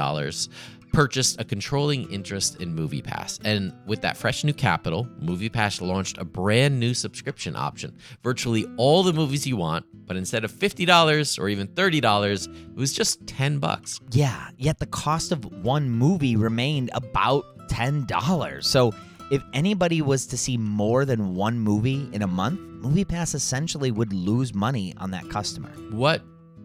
purchased 0.92 1.40
a 1.40 1.44
controlling 1.44 2.10
interest 2.10 2.60
in 2.60 2.76
MoviePass. 2.76 3.40
And 3.44 3.72
with 3.86 4.00
that 4.02 4.16
fresh 4.16 4.44
new 4.44 4.52
capital, 4.52 5.06
MoviePass 5.20 5.80
launched 5.80 6.18
a 6.18 6.24
brand 6.24 6.78
new 6.78 6.94
subscription 6.94 7.56
option. 7.56 7.96
Virtually 8.22 8.66
all 8.76 9.02
the 9.02 9.12
movies 9.12 9.46
you 9.46 9.56
want, 9.56 9.86
but 10.06 10.16
instead 10.16 10.44
of 10.44 10.52
$50 10.52 11.38
or 11.38 11.48
even 11.48 11.68
$30, 11.68 12.48
it 12.48 12.76
was 12.76 12.92
just 12.92 13.26
10 13.26 13.58
bucks. 13.58 14.00
Yeah, 14.10 14.48
yet 14.56 14.78
the 14.78 14.86
cost 14.86 15.32
of 15.32 15.44
one 15.62 15.90
movie 15.90 16.36
remained 16.36 16.90
about 16.94 17.44
$10. 17.68 18.64
So 18.64 18.92
if 19.30 19.42
anybody 19.52 20.00
was 20.00 20.26
to 20.26 20.38
see 20.38 20.56
more 20.56 21.04
than 21.04 21.34
one 21.34 21.58
movie 21.58 22.08
in 22.12 22.22
a 22.22 22.26
month, 22.26 22.60
MoviePass 22.82 23.34
essentially 23.34 23.90
would 23.90 24.12
lose 24.12 24.54
money 24.54 24.94
on 24.98 25.10
that 25.10 25.28
customer. 25.28 25.70
What 25.90 26.22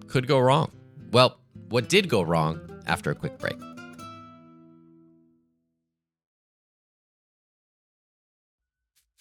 could 0.07 0.27
go 0.27 0.39
wrong? 0.39 0.71
Well, 1.11 1.39
what 1.69 1.89
did 1.89 2.07
go 2.07 2.21
wrong 2.21 2.61
after 2.85 3.11
a 3.11 3.15
quick 3.15 3.37
break? 3.39 3.57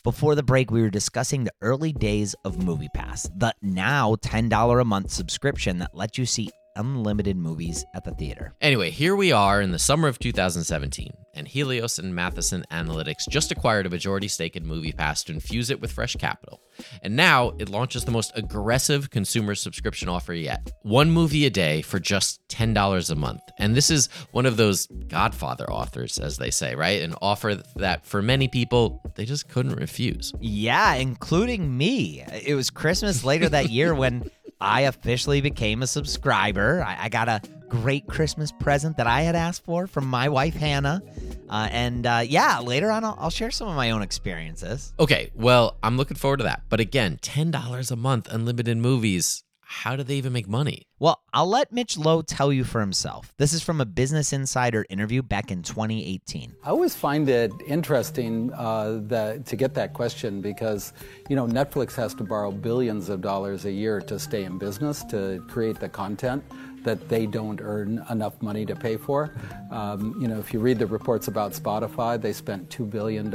Before 0.05 0.35
the 0.35 0.43
break, 0.43 0.73
we 0.73 0.83
were 0.83 0.91
discussing 0.91 1.45
the 1.45 1.53
early 1.61 1.93
days 1.93 2.35
of 2.45 2.57
MoviePass, 2.57 3.39
the 3.39 3.55
now 3.63 4.17
$10 4.17 4.81
a 4.81 4.85
month 4.85 5.13
subscription 5.13 5.79
that 5.79 5.95
lets 5.95 6.19
you 6.19 6.27
see 6.27 6.51
unlimited 6.77 7.37
movies 7.37 7.85
at 7.95 8.05
the 8.05 8.13
theater. 8.13 8.55
Anyway, 8.61 8.91
here 8.91 9.17
we 9.17 9.33
are 9.33 9.61
in 9.61 9.71
the 9.71 9.79
summer 9.79 10.09
of 10.09 10.19
2017, 10.19 11.13
and 11.35 11.49
Helios 11.49 11.99
and 11.99 12.15
Matheson 12.15 12.65
Analytics 12.71 13.29
just 13.29 13.53
acquired 13.53 13.87
a 13.87 13.91
majority 13.91 14.29
stake 14.29 14.57
in 14.57 14.65
MoviePass 14.65 15.25
to 15.27 15.33
infuse 15.33 15.71
it 15.71 15.81
with 15.81 15.93
fresh 15.93 16.17
capital. 16.17 16.61
And 17.03 17.17
now 17.17 17.53
it 17.59 17.69
launches 17.69 18.05
the 18.05 18.11
most 18.11 18.33
aggressive 18.35 19.11
consumer 19.11 19.55
subscription 19.55 20.09
offer 20.09 20.33
yet. 20.35 20.71
One 20.83 21.11
movie 21.11 21.47
a 21.47 21.51
day 21.51 21.83
for 21.83 21.99
just 21.99 22.47
$10 22.49 23.11
a 23.11 23.15
month. 23.15 23.43
And 23.59 23.75
this 23.75 23.91
is 23.91 24.09
one 24.33 24.47
of 24.47 24.57
those 24.57 24.87
Godfather 25.09 25.71
authors, 25.71 26.19
as 26.19 26.39
they 26.39 26.51
say, 26.51 26.75
right? 26.75 27.03
An 27.03 27.15
offer 27.23 27.63
that 27.77 28.05
for 28.07 28.23
many 28.23 28.49
people, 28.49 29.03
they 29.15 29.25
just 29.25 29.49
couldn't 29.49 29.77
refuse. 29.77 30.33
Yeah, 30.41 30.95
including 30.95 31.77
me. 31.77 32.25
It 32.45 32.55
was 32.55 32.71
Christmas 32.71 33.25
later 33.25 33.49
that 33.49 33.71
year 33.71 33.95
when 33.95 34.31
I 34.63 34.83
officially 34.83 35.41
became 35.41 35.83
a 35.83 35.87
subscriber. 35.87 36.85
I, 36.87 37.05
I, 37.05 37.09
got 37.09 37.29
a 37.29 37.43
great 37.69 38.07
Christmas 38.07 38.53
present 38.53 38.97
that 38.99 39.09
I 39.09 39.23
had 39.23 39.35
asked 39.35 39.65
for 39.65 39.89
from 39.89 40.07
my 40.07 40.29
wife, 40.29 40.55
Hannah. 40.55 41.03
Uh, 41.49 41.69
and 41.71 42.07
uh, 42.07 42.23
yeah, 42.25 42.61
later 42.61 42.91
on, 42.93 43.05
I'll, 43.05 43.17
I'll, 43.19 43.31
share 43.31 43.51
some 43.51 43.67
of 43.69 43.75
my 43.75 43.91
own 43.91 44.03
experiences. 44.03 44.95
Okay, 45.01 45.31
well, 45.35 45.77
I'm 45.83 45.97
looking 45.97 46.17
forward 46.17 46.39
to 46.39 46.45
that. 46.45 46.63
But 46.69 46.79
again, 46.79 47.19
$10 47.23 47.91
a 47.91 47.97
month, 47.97 48.29
unlimited 48.31 48.79
movies 48.79 49.43
how 49.73 49.97
do 49.97 50.03
they 50.03 50.17
even 50.17 50.35
make 50.35 50.47
money? 50.47 50.87
Well, 50.99 51.23
I'll 51.33 51.49
let 51.49 51.73
Mitch 51.73 51.97
Lowe 51.97 52.21
tell 52.21 52.53
you 52.53 52.63
for 52.63 52.81
himself. 52.81 53.33
This 53.39 53.55
is 53.55 53.63
from 53.63 53.81
a 53.81 53.87
Business 53.87 54.33
Insider 54.33 54.85
interview 54.91 55.23
back 55.23 55.51
in 55.51 55.63
2018. 55.63 56.55
I 56.63 56.69
always 56.69 56.95
find 56.95 57.27
it 57.29 57.51
interesting 57.67 58.53
uh, 58.53 59.01
that, 59.05 59.47
to 59.47 59.57
get 59.57 59.73
that 59.75 59.95
question 59.95 60.43
because, 60.43 60.93
you 61.31 61.37
know, 61.37 61.47
Netflix 61.47 61.95
has 61.97 62.15
to 62.17 62.23
borrow 62.23 62.53
billions 62.53 63.09
of 63.09 63.23
dollars 63.23 63.65
a 63.65 63.73
year 63.73 64.01
to 64.03 64.19
stay 64.19 64.45
in 64.45 64.59
business, 64.59 65.03
to 65.05 65.43
create 65.49 65.81
the 65.81 65.89
content 65.89 66.45
that 66.85 67.09
they 67.09 67.25
don't 67.25 67.61
earn 67.63 68.05
enough 68.11 68.41
money 68.43 68.67
to 68.67 68.77
pay 68.77 68.99
for. 68.99 69.33
Um, 69.71 70.15
you 70.21 70.29
know, 70.29 70.39
if 70.39 70.53
you 70.53 70.61
read 70.61 70.79
the 70.79 70.87
reports 70.87 71.29
about 71.29 71.53
Spotify, 71.53 72.21
they 72.21 72.35
spent 72.35 72.69
$2 72.69 72.91
billion 72.91 73.31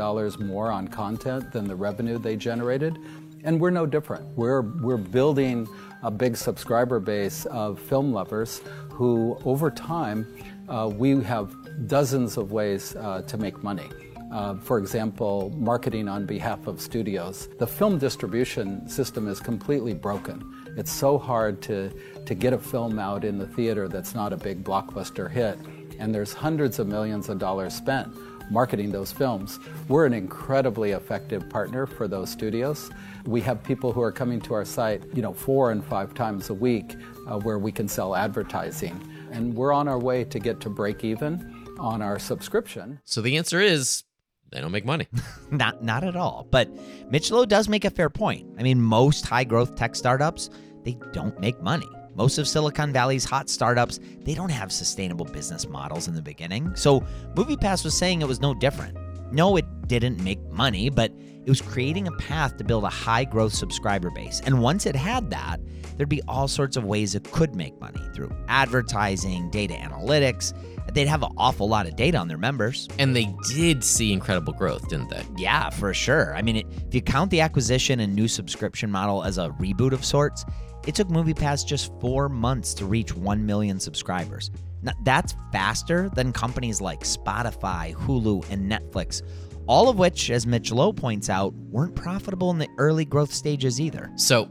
more 0.46 0.72
on 0.72 0.88
content 0.88 1.52
than 1.52 1.68
the 1.68 1.76
revenue 1.76 2.20
they 2.20 2.36
generated. 2.36 3.00
And 3.44 3.60
we're 3.60 3.72
no 3.72 3.86
different. 3.86 4.26
We're, 4.38 4.62
we're 4.62 4.98
building 4.98 5.68
a 6.04 6.12
big 6.12 6.38
subscriber 6.38 7.00
base 7.00 7.46
of 7.48 7.80
film 7.80 8.12
lovers 8.12 8.62
who, 8.90 9.38
over 9.46 9.70
time, 9.72 10.28
uh, 10.70 10.90
we 10.94 11.22
have 11.24 11.56
dozens 11.88 12.38
of 12.38 12.52
ways 12.52 12.96
uh, 12.96 13.22
to 13.24 13.38
make 13.38 13.64
money. 13.64 13.90
Uh, 14.32 14.56
for 14.56 14.78
example, 14.78 15.54
marketing 15.58 16.10
on 16.10 16.26
behalf 16.26 16.68
of 16.68 16.82
studios. 16.82 17.48
The 17.60 17.68
film 17.68 17.98
distribution 17.98 18.88
system 18.90 19.28
is 19.28 19.40
completely 19.40 19.94
broken. 19.94 20.54
It's 20.76 20.92
so 20.92 21.18
hard 21.18 21.62
to, 21.64 21.92
to 22.26 22.36
get 22.36 22.54
a 22.54 22.58
film 22.58 23.00
out 23.00 23.24
in 23.24 23.38
the 23.38 23.48
theater 23.48 23.88
that's 23.88 24.14
not 24.14 24.34
a 24.34 24.38
big 24.38 24.64
blockbuster 24.64 25.32
hit, 25.32 25.58
and 25.98 26.14
there's 26.14 26.34
hundreds 26.34 26.78
of 26.78 26.88
millions 26.88 27.30
of 27.30 27.40
dollars 27.40 27.74
spent 27.74 28.14
marketing 28.50 28.92
those 28.92 29.12
films. 29.12 29.60
We're 29.88 30.06
an 30.06 30.14
incredibly 30.14 30.92
effective 30.92 31.50
partner 31.50 31.86
for 31.86 32.08
those 32.08 32.30
studios. 32.30 32.90
We 33.26 33.42
have 33.42 33.64
people 33.64 33.92
who 33.92 34.02
are 34.02 34.12
coming 34.12 34.42
to 34.42 34.54
our 34.54 34.66
site, 34.66 35.04
you 35.14 35.22
know, 35.22 35.34
four 35.34 35.72
and 35.72 35.84
five 35.84 36.14
times 36.14 36.50
a 36.50 36.54
week 36.54 36.96
uh, 37.28 37.40
where 37.40 37.60
we 37.60 37.72
can 37.72 37.88
sell 37.88 38.16
advertising. 38.16 39.02
And 39.32 39.54
we're 39.56 39.74
on 39.74 39.88
our 39.88 40.00
way 40.00 40.24
to 40.24 40.40
get 40.40 40.60
to 40.62 40.70
break 40.70 41.04
even 41.04 41.76
on 41.80 42.02
our 42.02 42.20
subscription. 42.20 43.00
So 43.04 43.22
the 43.22 43.38
answer 43.38 43.60
is 43.60 44.04
they 44.52 44.62
don't 44.62 44.72
make 44.72 44.86
money. 44.86 45.08
not 45.52 45.84
not 45.84 46.04
at 46.04 46.16
all. 46.16 46.48
But 46.50 46.70
Mitch 47.12 47.32
Lowe 47.32 47.46
does 47.46 47.68
make 47.68 47.86
a 47.86 47.90
fair 47.90 48.10
point. 48.10 48.48
I 48.58 48.64
mean, 48.64 48.82
most 48.82 49.26
high 49.26 49.44
growth 49.44 49.76
tech 49.76 49.96
startups, 49.96 50.50
they 50.84 50.98
don't 51.12 51.38
make 51.40 51.62
money. 51.62 51.88
Most 52.18 52.40
of 52.40 52.48
Silicon 52.48 52.92
Valley's 52.92 53.24
hot 53.24 53.48
startups, 53.48 54.00
they 54.22 54.34
don't 54.34 54.50
have 54.50 54.72
sustainable 54.72 55.26
business 55.26 55.68
models 55.70 56.08
in 56.08 56.16
the 56.16 56.22
beginning. 56.22 56.76
So 56.76 57.02
MoviePass 57.36 57.84
was 57.84 57.96
saying 57.96 58.22
it 58.22 58.28
was 58.28 58.42
no 58.42 58.56
different. 58.56 58.98
No, 59.32 59.56
it 59.56 59.66
didn't 59.88 60.24
make 60.24 60.42
money, 60.50 60.90
but 60.90 61.12
it 61.46 61.50
was 61.50 61.62
creating 61.62 62.08
a 62.08 62.12
path 62.14 62.58
to 62.58 62.64
build 62.64 62.84
a 62.84 62.90
high 62.90 63.24
growth 63.24 63.54
subscriber 63.54 64.10
base. 64.10 64.42
And 64.46 64.62
once 64.62 64.86
it 64.86 64.96
had 64.96 65.30
that, 65.30 65.62
there'd 65.96 66.10
be 66.10 66.22
all 66.28 66.48
sorts 66.48 66.76
of 66.76 66.84
ways 66.84 67.16
it 67.16 67.32
could 67.32 67.56
make 67.56 67.80
money 67.80 68.02
through 68.14 68.36
advertising, 68.50 69.50
data 69.50 69.74
analytics. 69.74 70.54
They'd 70.94 71.08
have 71.08 71.24
an 71.24 71.32
awful 71.38 71.70
lot 71.70 71.88
of 71.88 71.96
data 71.96 72.18
on 72.18 72.28
their 72.28 72.38
members. 72.38 72.90
And 73.00 73.16
they 73.16 73.34
did 73.50 73.84
see 73.84 74.12
incredible 74.12 74.54
growth, 74.54 74.90
didn't 74.90 75.10
they? 75.10 75.24
Yeah, 75.38 75.70
for 75.70 75.94
sure. 75.94 76.36
I 76.36 76.42
mean, 76.42 76.58
if 76.58 76.94
you 76.94 77.02
count 77.02 77.32
the 77.32 77.42
acquisition 77.42 78.00
and 78.02 78.14
new 78.14 78.28
subscription 78.28 78.92
model 78.92 79.24
as 79.24 79.38
a 79.38 79.50
reboot 79.60 79.94
of 79.94 80.04
sorts, 80.04 80.44
it 80.86 80.96
took 80.96 81.08
MoviePass 81.10 81.66
just 81.66 81.92
four 82.00 82.30
months 82.30 82.74
to 82.76 82.86
reach 82.86 83.14
1 83.16 83.46
million 83.46 83.80
subscribers. 83.80 84.52
Now, 84.82 84.94
that's 85.04 85.36
faster 85.52 86.10
than 86.16 86.32
companies 86.32 86.82
like 86.82 87.02
Spotify, 87.02 87.94
Hulu, 87.96 88.50
and 88.50 88.72
Netflix, 88.72 89.22
all 89.68 89.90
of 89.90 90.00
which, 90.00 90.30
as 90.30 90.48
Mitch 90.48 90.72
Lowe 90.72 90.94
points 90.94 91.30
out, 91.30 91.54
weren't 91.54 91.96
profitable 91.96 92.52
in 92.52 92.58
the 92.58 92.70
early 92.78 93.06
growth 93.06 93.34
stages 93.34 93.80
either. 93.80 94.12
So, 94.16 94.50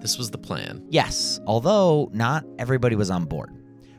this 0.00 0.18
was 0.18 0.30
the 0.30 0.38
plan. 0.38 0.84
Yes, 0.90 1.40
although 1.46 2.10
not 2.12 2.44
everybody 2.58 2.94
was 2.94 3.10
on 3.10 3.24
board. 3.24 3.50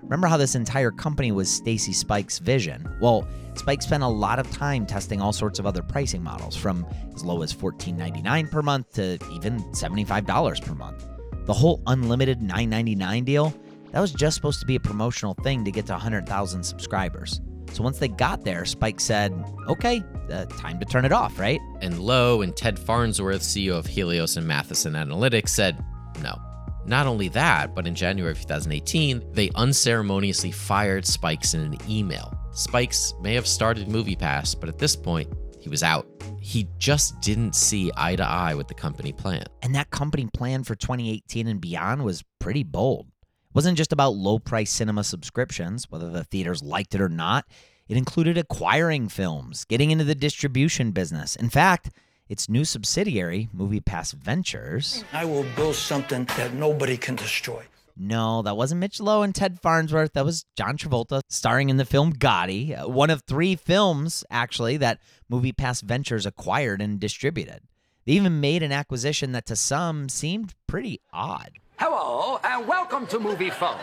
Remember 0.01 0.27
how 0.27 0.38
this 0.38 0.55
entire 0.55 0.91
company 0.91 1.31
was 1.31 1.51
Stacy 1.51 1.93
Spike's 1.93 2.39
vision? 2.39 2.89
Well, 2.99 3.27
Spike 3.53 3.81
spent 3.81 4.01
a 4.01 4.07
lot 4.07 4.39
of 4.39 4.49
time 4.51 4.85
testing 4.85 5.21
all 5.21 5.33
sorts 5.33 5.59
of 5.59 5.65
other 5.65 5.83
pricing 5.83 6.23
models, 6.23 6.55
from 6.55 6.88
as 7.13 7.23
low 7.23 7.41
as 7.41 7.53
$14.99 7.53 8.49
per 8.49 8.61
month 8.61 8.91
to 8.93 9.19
even 9.31 9.59
$75 9.71 10.61
per 10.65 10.73
month. 10.73 11.05
The 11.45 11.53
whole 11.53 11.81
unlimited 11.88 12.39
$9.99 12.39 13.25
deal, 13.25 13.53
that 13.91 13.99
was 13.99 14.11
just 14.11 14.35
supposed 14.35 14.59
to 14.61 14.65
be 14.65 14.75
a 14.75 14.79
promotional 14.79 15.33
thing 15.33 15.65
to 15.65 15.71
get 15.71 15.85
to 15.88 15.93
100,000 15.93 16.63
subscribers. 16.63 17.41
So 17.73 17.83
once 17.83 17.99
they 17.99 18.07
got 18.07 18.43
there, 18.43 18.65
Spike 18.65 18.99
said, 18.99 19.33
okay, 19.67 20.03
uh, 20.31 20.45
time 20.45 20.79
to 20.79 20.86
turn 20.86 21.05
it 21.05 21.12
off, 21.12 21.39
right? 21.39 21.59
And 21.81 22.00
Lowe 22.00 22.41
and 22.41 22.55
Ted 22.55 22.77
Farnsworth, 22.77 23.41
CEO 23.41 23.77
of 23.77 23.86
Helios 23.86 24.38
and 24.38 24.48
Matheson 24.48 24.93
Analytics, 24.93 25.50
said 25.50 25.83
no. 26.21 26.39
Not 26.86 27.05
only 27.05 27.27
that, 27.29 27.75
but 27.75 27.86
in 27.86 27.93
January 27.93 28.31
of 28.31 28.39
2018, 28.39 29.33
they 29.33 29.51
unceremoniously 29.55 30.51
fired 30.51 31.05
Spikes 31.05 31.53
in 31.53 31.62
an 31.62 31.77
email. 31.88 32.33
Spikes 32.51 33.13
may 33.21 33.36
have 33.36 33.45
started 33.45 33.88
MoviePass, 33.88 34.59
but 34.59 34.69
at 34.69 34.79
this 34.79 34.95
point, 34.95 35.31
he 35.59 35.69
was 35.69 35.83
out. 35.83 36.07
He 36.39 36.67
just 36.77 37.19
didn't 37.21 37.53
see 37.53 37.91
eye 37.95 38.15
to 38.15 38.24
eye 38.24 38.55
with 38.55 38.67
the 38.67 38.74
company 38.74 39.12
plan. 39.12 39.43
And 39.62 39.75
that 39.75 39.91
company 39.91 40.27
plan 40.33 40.63
for 40.63 40.75
2018 40.75 41.48
and 41.48 41.62
beyond 41.62 42.03
was 42.03 42.24
pretty 42.39 42.63
bold. 42.63 43.07
It 43.07 43.55
wasn't 43.55 43.77
just 43.77 43.93
about 43.93 44.15
low 44.15 44.39
price 44.39 44.71
cinema 44.71 45.03
subscriptions, 45.03 45.91
whether 45.91 46.09
the 46.09 46.24
theaters 46.24 46.63
liked 46.63 46.95
it 46.95 47.01
or 47.01 47.09
not. 47.09 47.45
It 47.89 47.98
included 47.98 48.38
acquiring 48.38 49.10
films, 49.10 49.65
getting 49.65 49.89
into 49.89 50.03
the 50.03 50.13
distribution 50.13 50.91
business. 50.91 51.36
In 51.36 51.50
fact, 51.50 51.89
its 52.29 52.48
new 52.48 52.63
subsidiary, 52.63 53.50
MoviePass 53.53 54.13
Ventures. 54.13 55.03
I 55.12 55.25
will 55.25 55.43
build 55.55 55.74
something 55.74 56.25
that 56.38 56.53
nobody 56.53 56.98
can 56.98 57.15
destroy. 57.15 57.63
No, 57.98 58.43
that 58.43 58.55
wasn't 58.55 58.79
Mitch 58.79 59.00
Lowe 59.00 59.24
and 59.24 59.34
Ted 59.34 59.60
Farnsworth. 59.60 60.13
That 60.13 60.23
was 60.23 60.45
John 60.56 60.78
Travolta 60.78 61.21
starring 61.30 61.69
in 61.69 61.78
the 61.78 61.84
film 61.84 62.13
Gotti, 62.13 62.80
uh, 62.80 62.88
one 62.88 63.10
of 63.10 63.23
three 63.23 63.56
films, 63.56 64.23
actually, 64.30 64.78
that 64.78 64.99
MoviePass 65.32 65.82
Ventures 65.82 66.28
acquired 66.28 66.84
and 66.84 66.99
distributed. 66.99 67.62
They 68.06 68.12
even 68.13 68.39
made 68.39 68.62
an 68.62 68.71
acquisition 68.71 69.32
that 69.32 69.47
to 69.47 69.56
some 69.56 70.10
seemed 70.10 70.54
pretty 70.67 71.02
odd. 71.12 71.54
Hello, 71.80 72.39
and 72.43 72.67
welcome 72.67 73.08
to 73.08 73.17
Moviefone. 73.17 73.80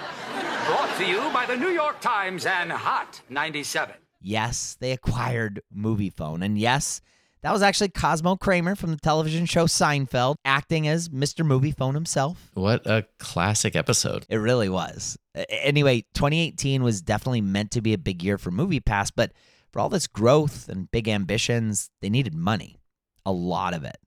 Brought 0.66 0.96
to 0.99 1.07
you 1.07 1.31
by 1.33 1.46
the 1.46 1.57
New 1.57 1.70
York 1.70 2.01
Times 2.01 2.46
and 2.46 2.70
Hot 2.70 3.20
97. 3.29 3.94
Yes, 4.20 4.77
they 4.81 4.92
acquired 4.92 5.61
Moviefone. 5.75 6.44
And 6.44 6.59
yes, 6.59 7.01
that 7.42 7.53
was 7.53 7.62
actually 7.62 7.90
Cosmo 7.90 8.35
Kramer 8.37 8.75
from 8.75 8.90
the 8.90 8.96
television 8.96 9.46
show 9.46 9.66
Seinfeld, 9.66 10.35
acting 10.44 10.88
as 10.88 11.09
Mr. 11.11 11.46
Moviefone 11.46 11.94
himself. 11.94 12.51
What 12.55 12.87
a 12.87 13.07
classic 13.18 13.77
episode. 13.77 14.27
It 14.29 14.38
really 14.38 14.68
was. 14.68 15.16
Anyway, 15.49 16.07
2018 16.14 16.83
was 16.83 17.03
definitely 17.03 17.42
meant 17.42 17.70
to 17.72 17.81
be 17.81 17.92
a 17.92 17.99
big 17.99 18.22
year 18.22 18.37
for 18.37 18.51
MoviePass, 18.51 19.12
but 19.14 19.33
for 19.72 19.81
all 19.81 19.88
this 19.88 20.07
growth 20.07 20.68
and 20.68 20.90
big 20.90 21.07
ambitions, 21.07 21.90
they 22.01 22.11
needed 22.11 22.35
money. 22.35 22.81
A 23.25 23.33
lot 23.33 23.75
of 23.75 23.85
it. 23.85 23.99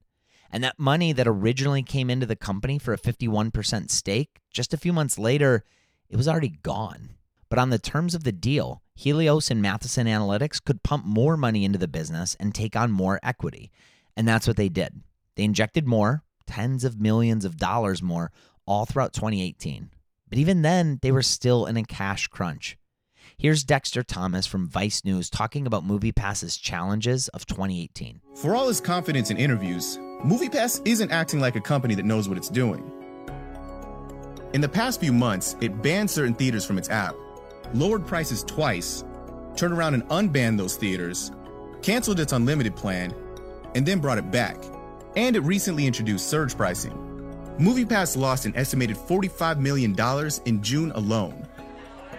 And 0.51 0.63
that 0.63 0.79
money 0.79 1.13
that 1.13 1.27
originally 1.27 1.83
came 1.83 2.09
into 2.09 2.25
the 2.25 2.35
company 2.35 2.79
for 2.79 2.93
a 2.93 2.97
51% 2.97 3.91
stake, 3.91 4.41
just 4.51 4.73
a 4.73 4.77
few 4.77 4.91
months 4.91 5.19
later, 5.19 5.63
it 6.09 6.17
was 6.17 6.27
already 6.27 6.59
gone. 6.63 7.11
But 7.49 7.59
on 7.59 7.69
the 7.69 7.79
terms 7.79 8.13
of 8.13 8.23
the 8.23 8.31
deal, 8.31 8.81
Helios 8.95 9.49
and 9.49 9.61
Matheson 9.61 10.07
Analytics 10.07 10.63
could 10.63 10.83
pump 10.83 11.05
more 11.05 11.35
money 11.35 11.65
into 11.65 11.79
the 11.79 11.87
business 11.87 12.35
and 12.39 12.53
take 12.53 12.75
on 12.75 12.91
more 12.91 13.19
equity. 13.23 13.71
And 14.15 14.27
that's 14.27 14.47
what 14.47 14.57
they 14.57 14.69
did. 14.69 15.01
They 15.35 15.43
injected 15.43 15.87
more, 15.87 16.23
tens 16.45 16.83
of 16.83 16.99
millions 16.99 17.45
of 17.45 17.57
dollars 17.57 18.03
more, 18.03 18.31
all 18.65 18.85
throughout 18.85 19.13
2018. 19.13 19.89
But 20.29 20.37
even 20.37 20.61
then, 20.61 20.99
they 21.01 21.11
were 21.11 21.23
still 21.23 21.65
in 21.65 21.77
a 21.77 21.83
cash 21.83 22.27
crunch. 22.27 22.77
Here's 23.37 23.63
Dexter 23.63 24.03
Thomas 24.03 24.45
from 24.45 24.67
Vice 24.67 25.05
News 25.05 25.29
talking 25.29 25.65
about 25.65 25.87
MoviePass's 25.87 26.57
challenges 26.57 27.29
of 27.29 27.45
2018. 27.45 28.21
For 28.35 28.53
all 28.53 28.67
his 28.67 28.81
confidence 28.81 29.31
in 29.31 29.37
interviews, 29.37 29.97
MoviePass 30.23 30.85
isn't 30.85 31.11
acting 31.11 31.39
like 31.39 31.55
a 31.55 31.61
company 31.61 31.95
that 31.95 32.05
knows 32.05 32.27
what 32.27 32.37
it's 32.37 32.49
doing. 32.49 32.91
In 34.51 34.61
the 34.61 34.69
past 34.69 34.99
few 34.99 35.13
months, 35.13 35.55
it 35.61 35.79
banned 35.83 36.09
certain 36.09 36.33
theaters 36.33 36.65
from 36.65 36.79
its 36.79 36.89
app 36.89 37.15
lowered 37.75 38.07
prices 38.07 38.43
twice, 38.43 39.03
turned 39.55 39.75
around 39.75 39.93
and 39.93 40.03
unbanned 40.09 40.57
those 40.57 40.75
theaters, 40.75 41.31
canceled 41.83 42.19
its 42.19 42.33
unlimited 42.33 42.75
plan, 42.75 43.13
and 43.75 43.85
then 43.85 43.99
brought 43.99 44.17
it 44.17 44.31
back. 44.31 44.57
And 45.15 45.35
it 45.35 45.41
recently 45.41 45.85
introduced 45.85 46.27
surge 46.27 46.57
pricing. 46.57 46.93
MoviePass 47.59 48.17
lost 48.17 48.47
an 48.47 48.55
estimated 48.55 48.97
$45 48.97 49.59
million 49.59 49.95
in 50.45 50.63
June 50.63 50.91
alone. 50.93 51.47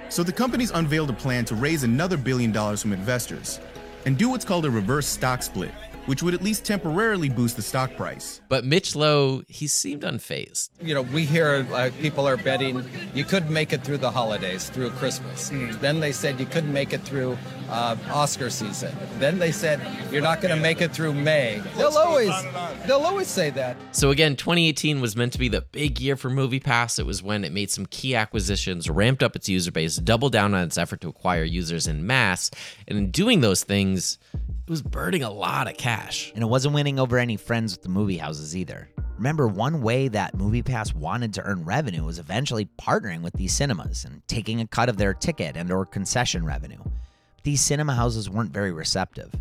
So 0.09 0.23
the 0.23 0.33
company's 0.33 0.71
unveiled 0.71 1.11
a 1.11 1.14
plan 1.14 1.45
to 1.47 1.57
raise 1.57 1.83
another 1.83 2.16
billion 2.16 2.53
dollars 2.53 2.81
from 2.81 2.93
investors 2.93 3.59
and 4.07 4.16
do 4.16 4.29
what's 4.29 4.45
called 4.45 4.66
a 4.66 4.71
reverse 4.71 5.09
stock 5.09 5.43
split 5.43 5.73
which 6.07 6.23
would 6.23 6.35
at 6.35 6.43
least 6.43 6.65
temporarily 6.65 7.29
boost 7.29 7.57
the 7.57 7.63
stock 7.63 7.95
price. 7.97 8.41
But 8.49 8.65
Mitch 8.65 8.97
Lowe, 8.97 9.43
he 9.49 9.67
seemed 9.67 10.03
unfazed. 10.03 10.71
You 10.81 10.95
know, 10.95 11.03
we 11.03 11.25
hear 11.25 11.67
uh, 11.73 11.91
people 12.01 12.27
are 12.27 12.37
betting 12.37 12.85
you 13.15 13.25
couldn't 13.25 13.53
make 13.53 13.73
it 13.73 13.83
through 13.83 13.99
the 13.99 14.11
holidays, 14.11 14.71
through 14.71 14.91
Christmas. 14.91 15.51
Mm. 15.51 15.81
Then 15.81 16.01
they 16.01 16.13
said 16.13 16.41
you 16.41 16.47
couldn't 16.47 16.73
make 16.73 16.93
it 16.93 17.03
through 17.03 17.37
uh, 17.71 17.97
Oscar 18.11 18.51
season. 18.51 18.95
Then 19.19 19.39
they 19.39 19.53
said 19.53 19.81
you're 20.13 20.23
not 20.23 20.41
going 20.41 20.55
to 20.55 20.61
make 20.61 20.81
it 20.81 20.93
through 20.93 21.15
May. 21.15 21.63
They'll 21.77 21.97
always 21.97 22.35
they'll 22.87 23.05
always 23.05 23.29
say 23.29 23.51
that. 23.51 23.77
So 23.93 24.11
again, 24.11 24.37
2018 24.37 25.01
was 25.01 25.17
meant 25.17 25.33
to 25.33 25.39
be 25.39 25.49
the 25.49 25.63
big 25.63 26.01
year 26.01 26.17
for 26.17 26.31
MoviePass. 26.31 26.99
It 26.99 27.07
was 27.07 27.23
when 27.23 27.45
it 27.45 27.53
made 27.53 27.71
some 27.71 27.87
key 27.87 28.15
acquisitions, 28.15 28.91
ramped 28.91 29.23
up 29.23 29.37
its 29.37 29.49
user 29.49 29.71
base, 29.71 29.97
doubled 29.97 30.33
down 30.33 30.55
on 30.55 30.65
its 30.65 30.79
effort 30.79 31.01
to 31.03 31.09
acquire 31.09 31.45
users 31.45 31.87
in 31.87 32.07
mass, 32.07 32.51
and 32.89 32.99
in 32.99 33.11
doing 33.11 33.41
those 33.41 33.65
things, 33.65 34.19
it 34.35 34.71
was 34.71 34.83
burning 34.83 35.23
a 35.23 35.31
lot 35.31 35.69
of 35.69 35.77
cash. 35.77 36.33
And 36.35 36.43
it 36.43 36.47
wasn't 36.47 36.75
winning 36.75 36.99
over 36.99 37.19
any 37.19 37.37
friends 37.37 37.73
with 37.73 37.83
the 37.83 37.89
movie 37.89 38.19
houses 38.19 38.57
either. 38.57 38.89
Remember, 39.21 39.47
one 39.47 39.83
way 39.83 40.09
that 40.09 40.35
MoviePass 40.35 40.95
wanted 40.95 41.35
to 41.35 41.43
earn 41.43 41.63
revenue 41.63 42.05
was 42.05 42.19
eventually 42.19 42.67
partnering 42.81 43.21
with 43.21 43.35
these 43.35 43.53
cinemas 43.53 44.07
and 44.07 44.27
taking 44.29 44.63
a 44.63 44.67
cut 44.67 44.89
of 44.89 44.97
their 44.97 45.13
ticket 45.13 45.59
and 45.59 45.71
or 45.71 45.85
concession 45.85 46.43
revenue. 46.43 46.83
These 47.42 47.62
cinema 47.62 47.94
houses 47.94 48.29
weren't 48.29 48.53
very 48.53 48.70
receptive. 48.72 49.33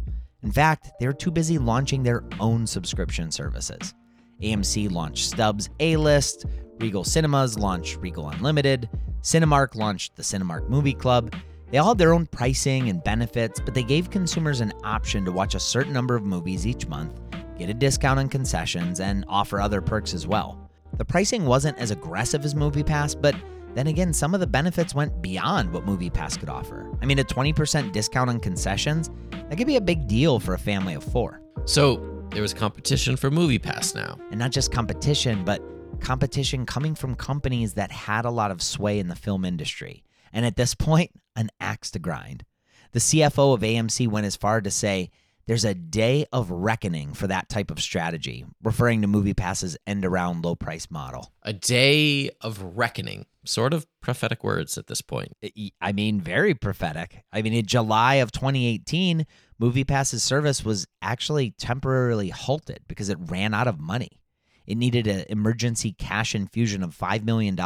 In 0.41 0.51
fact, 0.51 0.91
they 0.99 1.07
were 1.07 1.13
too 1.13 1.31
busy 1.31 1.57
launching 1.57 2.01
their 2.01 2.23
own 2.39 2.65
subscription 2.65 3.29
services. 3.29 3.93
AMC 4.41 4.89
launched 4.89 5.29
Stubs 5.29 5.69
A-List, 5.81 6.45
Regal 6.79 7.03
Cinemas 7.03 7.57
launched 7.59 7.97
Regal 7.97 8.29
Unlimited, 8.29 8.89
Cinemark 9.21 9.75
launched 9.75 10.15
the 10.15 10.23
Cinemark 10.23 10.69
Movie 10.69 10.93
Club, 10.93 11.35
They 11.71 11.77
all 11.77 11.89
had 11.89 11.97
their 11.97 12.13
own 12.13 12.25
pricing 12.25 12.89
and 12.89 13.03
benefits, 13.03 13.59
but 13.59 13.75
they 13.75 13.83
gave 13.83 14.09
consumers 14.09 14.61
an 14.61 14.73
option 14.83 15.25
to 15.25 15.31
watch 15.31 15.53
a 15.55 15.59
certain 15.59 15.93
number 15.93 16.15
of 16.15 16.23
movies 16.23 16.65
each 16.65 16.87
month, 16.87 17.19
get 17.57 17.69
a 17.69 17.73
discount 17.73 18.17
on 18.19 18.29
concessions, 18.29 19.01
and 19.01 19.25
offer 19.27 19.59
other 19.59 19.81
perks 19.81 20.13
as 20.13 20.25
well. 20.25 20.57
The 20.97 21.05
pricing 21.05 21.45
wasn't 21.45 21.77
as 21.77 21.91
aggressive 21.91 22.43
as 22.43 22.55
MoviePass, 22.55 23.21
but 23.21 23.35
then 23.75 23.87
again, 23.87 24.13
some 24.13 24.33
of 24.33 24.39
the 24.39 24.47
benefits 24.47 24.95
went 24.95 25.21
beyond 25.21 25.71
what 25.71 25.85
MoviePass 25.85 26.39
could 26.39 26.49
offer. 26.49 26.89
I 27.01 27.05
mean, 27.05 27.19
a 27.19 27.23
20% 27.23 27.91
discount 27.91 28.29
on 28.29 28.39
concessions, 28.39 29.09
that 29.31 29.57
could 29.57 29.67
be 29.67 29.75
a 29.75 29.81
big 29.81 30.07
deal 30.07 30.39
for 30.39 30.53
a 30.53 30.59
family 30.59 30.93
of 30.93 31.03
four. 31.03 31.41
So 31.65 32.25
there 32.31 32.41
was 32.41 32.53
competition 32.53 33.15
for 33.15 33.29
MoviePass 33.29 33.95
now. 33.95 34.17
And 34.31 34.39
not 34.39 34.51
just 34.51 34.71
competition, 34.71 35.43
but 35.43 35.61
competition 35.99 36.65
coming 36.65 36.95
from 36.95 37.15
companies 37.15 37.73
that 37.73 37.91
had 37.91 38.25
a 38.25 38.29
lot 38.29 38.51
of 38.51 38.61
sway 38.61 38.99
in 38.99 39.07
the 39.07 39.15
film 39.15 39.45
industry. 39.45 40.03
And 40.31 40.45
at 40.45 40.55
this 40.55 40.75
point, 40.75 41.11
an 41.35 41.49
axe 41.59 41.91
to 41.91 41.99
grind. 41.99 42.45
The 42.91 42.99
CFO 42.99 43.53
of 43.53 43.61
AMC 43.61 44.07
went 44.07 44.25
as 44.25 44.35
far 44.35 44.61
to 44.61 44.71
say, 44.71 45.11
there's 45.49 45.65
a 45.65 45.73
day 45.73 46.27
of 46.31 46.51
reckoning 46.51 47.15
for 47.15 47.25
that 47.25 47.49
type 47.49 47.71
of 47.71 47.81
strategy, 47.81 48.45
referring 48.61 49.01
to 49.01 49.07
MoviePass's 49.07 49.75
end 49.87 50.05
around 50.05 50.45
low 50.45 50.53
price 50.53 50.91
model. 50.91 51.33
A 51.41 51.53
day 51.53 52.29
of 52.39 52.61
reckoning. 52.61 53.25
Sort 53.45 53.73
of 53.73 53.87
prophetic 53.99 54.43
words 54.43 54.77
at 54.77 54.85
this 54.85 55.01
point. 55.01 55.35
I 55.81 55.91
mean, 55.91 56.21
very 56.21 56.53
prophetic. 56.53 57.23
I 57.33 57.41
mean, 57.41 57.53
in 57.53 57.65
July 57.65 58.15
of 58.15 58.31
2018, 58.31 59.25
MoviePass's 59.59 60.21
service 60.21 60.63
was 60.63 60.85
actually 61.01 61.49
temporarily 61.57 62.29
halted 62.29 62.81
because 62.87 63.09
it 63.09 63.17
ran 63.19 63.55
out 63.55 63.67
of 63.67 63.79
money. 63.79 64.21
It 64.67 64.77
needed 64.77 65.07
an 65.07 65.25
emergency 65.29 65.93
cash 65.93 66.35
infusion 66.35 66.83
of 66.83 66.95
$5 66.95 67.23
million 67.23 67.57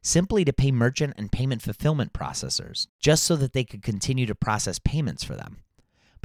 simply 0.00 0.44
to 0.44 0.52
pay 0.52 0.70
merchant 0.70 1.14
and 1.16 1.32
payment 1.32 1.60
fulfillment 1.60 2.12
processors, 2.12 2.86
just 3.00 3.24
so 3.24 3.34
that 3.34 3.52
they 3.52 3.64
could 3.64 3.82
continue 3.82 4.26
to 4.26 4.34
process 4.36 4.78
payments 4.78 5.24
for 5.24 5.34
them. 5.34 5.56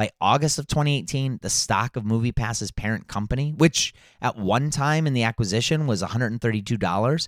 By 0.01 0.09
August 0.19 0.57
of 0.57 0.65
2018, 0.65 1.41
the 1.43 1.49
stock 1.51 1.95
of 1.95 2.05
MoviePass's 2.05 2.71
parent 2.71 3.07
company, 3.07 3.53
which 3.55 3.93
at 4.19 4.35
one 4.35 4.71
time 4.71 5.05
in 5.05 5.13
the 5.13 5.21
acquisition 5.21 5.85
was 5.85 6.01
$132, 6.01 7.27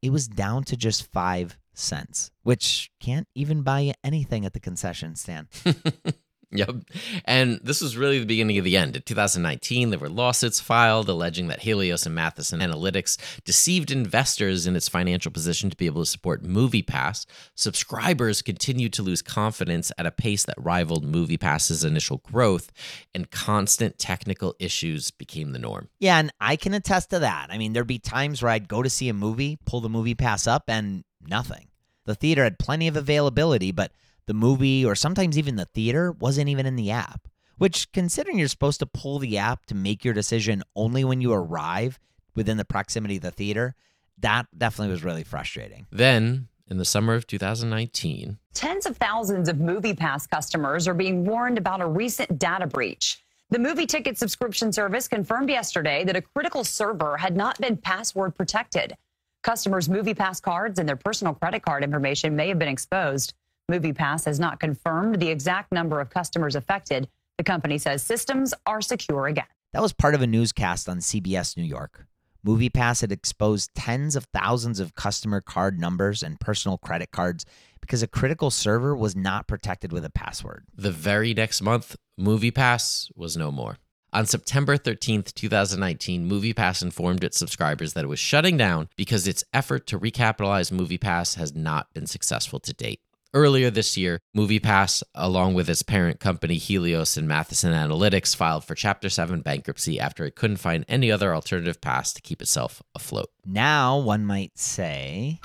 it 0.00 0.10
was 0.10 0.26
down 0.26 0.64
to 0.64 0.78
just 0.78 1.12
5 1.12 1.58
cents, 1.74 2.30
which 2.42 2.90
can't 3.00 3.28
even 3.34 3.60
buy 3.60 3.80
you 3.80 3.92
anything 4.02 4.46
at 4.46 4.54
the 4.54 4.60
concession 4.60 5.14
stand. 5.14 5.48
Yep. 6.52 6.76
And 7.24 7.60
this 7.62 7.80
was 7.80 7.96
really 7.96 8.20
the 8.20 8.26
beginning 8.26 8.58
of 8.58 8.64
the 8.64 8.76
end. 8.76 8.94
In 8.94 9.02
2019, 9.02 9.90
there 9.90 9.98
were 9.98 10.08
lawsuits 10.08 10.60
filed 10.60 11.08
alleging 11.08 11.48
that 11.48 11.60
Helios 11.60 12.06
and 12.06 12.14
Matheson 12.14 12.60
Analytics 12.60 13.18
deceived 13.44 13.90
investors 13.90 14.66
in 14.66 14.76
its 14.76 14.88
financial 14.88 15.32
position 15.32 15.70
to 15.70 15.76
be 15.76 15.86
able 15.86 16.02
to 16.02 16.10
support 16.10 16.44
MoviePass. 16.44 17.26
Subscribers 17.56 18.42
continued 18.42 18.92
to 18.92 19.02
lose 19.02 19.22
confidence 19.22 19.90
at 19.98 20.06
a 20.06 20.12
pace 20.12 20.44
that 20.44 20.54
rivaled 20.56 21.04
MoviePass's 21.04 21.82
initial 21.82 22.18
growth, 22.18 22.72
and 23.12 23.30
constant 23.30 23.98
technical 23.98 24.54
issues 24.60 25.10
became 25.10 25.50
the 25.50 25.58
norm. 25.58 25.88
Yeah, 25.98 26.18
and 26.18 26.32
I 26.40 26.54
can 26.54 26.74
attest 26.74 27.10
to 27.10 27.18
that. 27.18 27.48
I 27.50 27.58
mean, 27.58 27.72
there'd 27.72 27.88
be 27.88 27.98
times 27.98 28.40
where 28.40 28.52
I'd 28.52 28.68
go 28.68 28.82
to 28.82 28.90
see 28.90 29.08
a 29.08 29.14
movie, 29.14 29.58
pull 29.66 29.80
the 29.80 29.88
MoviePass 29.88 30.46
up, 30.46 30.64
and 30.68 31.02
nothing. 31.20 31.66
The 32.04 32.14
theater 32.14 32.44
had 32.44 32.60
plenty 32.60 32.86
of 32.86 32.96
availability, 32.96 33.72
but 33.72 33.90
the 34.26 34.34
movie 34.34 34.84
or 34.84 34.94
sometimes 34.94 35.38
even 35.38 35.56
the 35.56 35.64
theater 35.66 36.12
wasn't 36.12 36.48
even 36.48 36.66
in 36.66 36.76
the 36.76 36.90
app. 36.90 37.28
Which, 37.58 37.90
considering 37.92 38.38
you're 38.38 38.48
supposed 38.48 38.80
to 38.80 38.86
pull 38.86 39.18
the 39.18 39.38
app 39.38 39.64
to 39.66 39.74
make 39.74 40.04
your 40.04 40.12
decision 40.12 40.62
only 40.74 41.04
when 41.04 41.22
you 41.22 41.32
arrive 41.32 41.98
within 42.34 42.58
the 42.58 42.66
proximity 42.66 43.16
of 43.16 43.22
the 43.22 43.30
theater, 43.30 43.74
that 44.18 44.46
definitely 44.56 44.92
was 44.92 45.02
really 45.02 45.24
frustrating. 45.24 45.86
Then, 45.90 46.48
in 46.68 46.76
the 46.76 46.84
summer 46.84 47.14
of 47.14 47.26
2019, 47.26 48.38
tens 48.52 48.84
of 48.84 48.96
thousands 48.98 49.48
of 49.48 49.56
MoviePass 49.56 50.28
customers 50.28 50.86
are 50.86 50.94
being 50.94 51.24
warned 51.24 51.56
about 51.56 51.80
a 51.80 51.86
recent 51.86 52.38
data 52.38 52.66
breach. 52.66 53.22
The 53.50 53.58
movie 53.58 53.86
ticket 53.86 54.18
subscription 54.18 54.72
service 54.72 55.06
confirmed 55.06 55.48
yesterday 55.48 56.04
that 56.04 56.16
a 56.16 56.22
critical 56.22 56.64
server 56.64 57.16
had 57.16 57.36
not 57.36 57.58
been 57.60 57.76
password 57.76 58.34
protected. 58.34 58.96
Customers' 59.42 59.88
MoviePass 59.88 60.42
cards 60.42 60.80
and 60.80 60.88
their 60.88 60.96
personal 60.96 61.32
credit 61.32 61.62
card 61.62 61.84
information 61.84 62.34
may 62.34 62.48
have 62.48 62.58
been 62.58 62.68
exposed. 62.68 63.34
MoviePass 63.70 64.26
has 64.26 64.38
not 64.38 64.60
confirmed 64.60 65.18
the 65.18 65.28
exact 65.28 65.72
number 65.72 66.00
of 66.00 66.08
customers 66.08 66.54
affected. 66.54 67.08
The 67.36 67.42
company 67.42 67.78
says 67.78 68.00
systems 68.00 68.54
are 68.64 68.80
secure 68.80 69.26
again. 69.26 69.46
That 69.72 69.82
was 69.82 69.92
part 69.92 70.14
of 70.14 70.22
a 70.22 70.26
newscast 70.26 70.88
on 70.88 70.98
CBS 70.98 71.56
New 71.56 71.64
York. 71.64 72.06
MoviePass 72.46 73.00
had 73.00 73.10
exposed 73.10 73.74
tens 73.74 74.14
of 74.14 74.28
thousands 74.32 74.78
of 74.78 74.94
customer 74.94 75.40
card 75.40 75.80
numbers 75.80 76.22
and 76.22 76.38
personal 76.38 76.78
credit 76.78 77.10
cards 77.10 77.44
because 77.80 78.04
a 78.04 78.06
critical 78.06 78.52
server 78.52 78.94
was 78.94 79.16
not 79.16 79.48
protected 79.48 79.92
with 79.92 80.04
a 80.04 80.10
password. 80.10 80.64
The 80.72 80.92
very 80.92 81.34
next 81.34 81.60
month, 81.60 81.96
MoviePass 82.20 83.10
was 83.16 83.36
no 83.36 83.50
more. 83.50 83.78
On 84.12 84.26
September 84.26 84.78
13th, 84.78 85.34
2019, 85.34 86.30
MoviePass 86.30 86.82
informed 86.82 87.24
its 87.24 87.36
subscribers 87.36 87.94
that 87.94 88.04
it 88.04 88.08
was 88.08 88.20
shutting 88.20 88.56
down 88.56 88.88
because 88.96 89.26
its 89.26 89.42
effort 89.52 89.88
to 89.88 89.98
recapitalize 89.98 90.70
MoviePass 90.70 91.36
has 91.36 91.52
not 91.52 91.92
been 91.92 92.06
successful 92.06 92.60
to 92.60 92.72
date. 92.72 93.00
Earlier 93.34 93.70
this 93.70 93.96
year, 93.96 94.20
MoviePass, 94.36 95.02
along 95.14 95.54
with 95.54 95.68
its 95.68 95.82
parent 95.82 96.20
company 96.20 96.56
Helios 96.56 97.16
and 97.16 97.28
Matheson 97.28 97.72
Analytics, 97.72 98.34
filed 98.34 98.64
for 98.64 98.74
Chapter 98.74 99.10
7 99.10 99.40
bankruptcy 99.42 100.00
after 100.00 100.24
it 100.24 100.36
couldn't 100.36 100.56
find 100.56 100.84
any 100.88 101.10
other 101.10 101.34
alternative 101.34 101.80
pass 101.80 102.12
to 102.14 102.22
keep 102.22 102.40
itself 102.40 102.82
afloat. 102.94 103.28
Now, 103.44 103.98
one 103.98 104.24
might 104.24 104.56
say. 104.58 105.40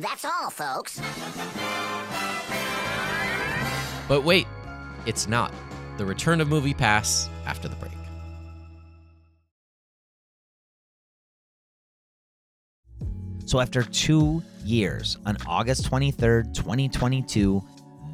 That's 0.00 0.24
all, 0.24 0.50
folks. 0.50 1.00
But 4.08 4.24
wait, 4.24 4.46
it's 5.06 5.28
not. 5.28 5.52
The 5.98 6.06
return 6.06 6.40
of 6.40 6.48
MoviePass 6.48 7.28
after 7.46 7.68
the 7.68 7.76
break. 7.76 8.01
So, 13.52 13.60
after 13.60 13.82
two 13.82 14.42
years, 14.64 15.18
on 15.26 15.36
August 15.46 15.84
23rd, 15.90 16.54
2022, 16.54 17.62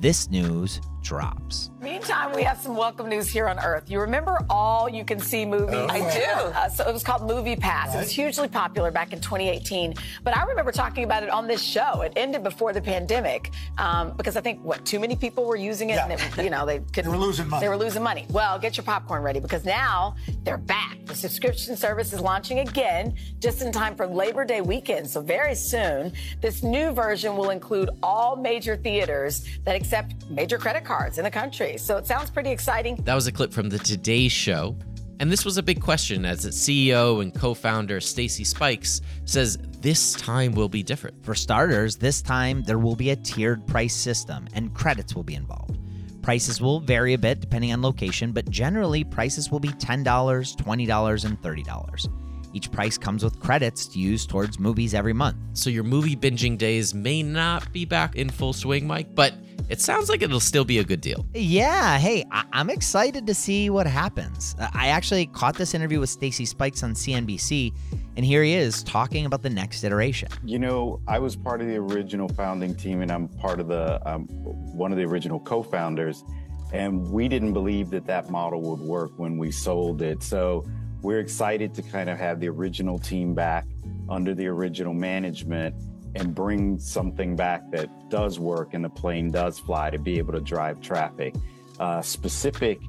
this 0.00 0.28
news 0.30 0.80
drops. 1.02 1.70
Meantime, 1.80 2.34
we 2.34 2.42
have 2.42 2.58
some 2.58 2.76
welcome 2.76 3.08
news 3.08 3.28
here 3.28 3.46
on 3.46 3.58
Earth. 3.60 3.88
You 3.88 4.00
remember 4.00 4.44
all 4.50 4.88
you 4.88 5.04
can 5.04 5.20
see 5.20 5.46
movies? 5.46 5.70
Oh, 5.72 5.86
I 5.88 6.00
do. 6.00 6.24
Uh, 6.24 6.68
so 6.68 6.86
it 6.86 6.92
was 6.92 7.04
called 7.04 7.26
Movie 7.26 7.56
Pass. 7.56 7.88
Right. 7.88 7.96
It 7.96 7.98
was 8.00 8.10
hugely 8.10 8.48
popular 8.48 8.90
back 8.90 9.12
in 9.12 9.20
2018. 9.20 9.94
But 10.24 10.36
I 10.36 10.44
remember 10.44 10.72
talking 10.72 11.04
about 11.04 11.22
it 11.22 11.30
on 11.30 11.46
this 11.46 11.62
show. 11.62 12.02
It 12.02 12.12
ended 12.16 12.42
before 12.42 12.72
the 12.72 12.80
pandemic 12.80 13.52
um, 13.78 14.12
because 14.16 14.36
I 14.36 14.40
think 14.40 14.62
what 14.64 14.84
too 14.84 14.98
many 14.98 15.14
people 15.14 15.44
were 15.44 15.56
using 15.56 15.90
it, 15.90 15.94
yeah. 15.94 16.08
and 16.08 16.12
it, 16.12 16.44
you 16.44 16.50
know 16.50 16.66
they 16.66 16.80
could 16.80 17.04
they 17.04 17.08
were 17.08 17.16
losing 17.16 17.48
money. 17.48 17.64
They 17.64 17.68
were 17.68 17.76
losing 17.76 18.02
money. 18.02 18.26
Well, 18.30 18.58
get 18.58 18.76
your 18.76 18.84
popcorn 18.84 19.22
ready 19.22 19.38
because 19.38 19.64
now 19.64 20.16
they're 20.42 20.58
back. 20.58 20.98
The 21.06 21.14
subscription 21.14 21.76
service 21.76 22.12
is 22.12 22.20
launching 22.20 22.58
again 22.58 23.14
just 23.38 23.62
in 23.62 23.70
time 23.70 23.94
for 23.94 24.06
Labor 24.06 24.44
Day 24.44 24.60
weekend. 24.62 25.08
So 25.08 25.20
very 25.20 25.54
soon, 25.54 26.12
this 26.40 26.62
new 26.62 26.90
version 26.90 27.36
will 27.36 27.50
include 27.50 27.90
all 28.02 28.34
major 28.34 28.76
theaters 28.76 29.46
that 29.64 29.76
accept 29.76 30.28
major 30.28 30.58
credit 30.58 30.84
cards 30.84 30.87
in 31.18 31.24
the 31.24 31.30
country. 31.30 31.76
So 31.78 31.96
it 31.96 32.06
sounds 32.06 32.30
pretty 32.30 32.50
exciting. 32.50 32.96
That 33.04 33.14
was 33.14 33.26
a 33.26 33.32
clip 33.32 33.52
from 33.52 33.68
the 33.68 33.78
Today 33.78 34.28
Show. 34.28 34.76
And 35.20 35.32
this 35.32 35.44
was 35.44 35.56
a 35.56 35.62
big 35.62 35.80
question 35.80 36.24
as 36.24 36.44
its 36.44 36.56
CEO 36.56 37.20
and 37.20 37.34
co 37.34 37.52
founder 37.52 38.00
Stacy 38.00 38.44
Spikes 38.44 39.00
says 39.24 39.58
this 39.80 40.14
time 40.14 40.52
will 40.52 40.68
be 40.68 40.82
different. 40.82 41.24
For 41.24 41.34
starters, 41.34 41.96
this 41.96 42.22
time 42.22 42.62
there 42.62 42.78
will 42.78 42.94
be 42.94 43.10
a 43.10 43.16
tiered 43.16 43.66
price 43.66 43.94
system 43.94 44.46
and 44.54 44.72
credits 44.74 45.14
will 45.14 45.24
be 45.24 45.34
involved. 45.34 45.78
Prices 46.22 46.60
will 46.60 46.78
vary 46.80 47.14
a 47.14 47.18
bit 47.18 47.40
depending 47.40 47.72
on 47.72 47.82
location, 47.82 48.32
but 48.32 48.48
generally 48.50 49.02
prices 49.02 49.50
will 49.50 49.60
be 49.60 49.70
$10, 49.70 50.04
$20, 50.04 51.24
and 51.24 51.42
$30. 51.42 52.27
Each 52.52 52.70
price 52.70 52.98
comes 52.98 53.24
with 53.24 53.38
credits 53.40 53.86
to 53.86 53.98
use 53.98 54.26
towards 54.26 54.58
movies 54.58 54.94
every 54.94 55.12
month. 55.12 55.36
So 55.52 55.70
your 55.70 55.84
movie 55.84 56.16
binging 56.16 56.58
days 56.58 56.94
may 56.94 57.22
not 57.22 57.72
be 57.72 57.84
back 57.84 58.16
in 58.16 58.30
full 58.30 58.52
swing, 58.52 58.86
Mike, 58.86 59.14
but 59.14 59.34
it 59.68 59.80
sounds 59.80 60.08
like 60.08 60.22
it'll 60.22 60.40
still 60.40 60.64
be 60.64 60.78
a 60.78 60.84
good 60.84 61.00
deal. 61.00 61.26
Yeah, 61.34 61.98
hey, 61.98 62.24
I- 62.30 62.44
am 62.52 62.70
excited 62.70 63.26
to 63.26 63.34
see 63.34 63.68
what 63.68 63.86
happens. 63.86 64.56
I 64.72 64.88
actually 64.88 65.26
caught 65.26 65.56
this 65.56 65.74
interview 65.74 66.00
with 66.00 66.08
Stacy 66.08 66.46
Spikes 66.46 66.82
on 66.82 66.94
CNBC, 66.94 67.74
and 68.16 68.24
here 68.24 68.42
he 68.42 68.54
is 68.54 68.82
talking 68.82 69.26
about 69.26 69.42
the 69.42 69.50
next 69.50 69.84
iteration. 69.84 70.30
You 70.42 70.58
know, 70.58 71.00
I 71.06 71.18
was 71.18 71.36
part 71.36 71.60
of 71.60 71.66
the 71.66 71.76
original 71.76 72.28
founding 72.28 72.74
team, 72.74 73.02
and 73.02 73.12
I'm 73.12 73.28
part 73.28 73.60
of 73.60 73.68
the 73.68 74.00
um, 74.10 74.26
one 74.28 74.90
of 74.90 74.96
the 74.96 75.04
original 75.04 75.38
co-founders, 75.38 76.24
and 76.72 77.06
we 77.10 77.28
didn't 77.28 77.52
believe 77.52 77.90
that 77.90 78.06
that 78.06 78.30
model 78.30 78.62
would 78.62 78.80
work 78.80 79.10
when 79.18 79.36
we 79.36 79.50
sold 79.50 80.00
it. 80.00 80.22
So 80.22 80.66
we're 81.02 81.20
excited 81.20 81.74
to 81.74 81.82
kind 81.82 82.10
of 82.10 82.18
have 82.18 82.40
the 82.40 82.48
original 82.48 82.98
team 82.98 83.34
back 83.34 83.66
under 84.08 84.34
the 84.34 84.46
original 84.46 84.94
management 84.94 85.74
and 86.14 86.34
bring 86.34 86.78
something 86.78 87.36
back 87.36 87.70
that 87.70 87.88
does 88.08 88.38
work 88.38 88.74
and 88.74 88.84
the 88.84 88.88
plane 88.88 89.30
does 89.30 89.58
fly 89.58 89.90
to 89.90 89.98
be 89.98 90.18
able 90.18 90.32
to 90.32 90.40
drive 90.40 90.80
traffic. 90.80 91.34
Uh, 91.78 92.02
specific, 92.02 92.80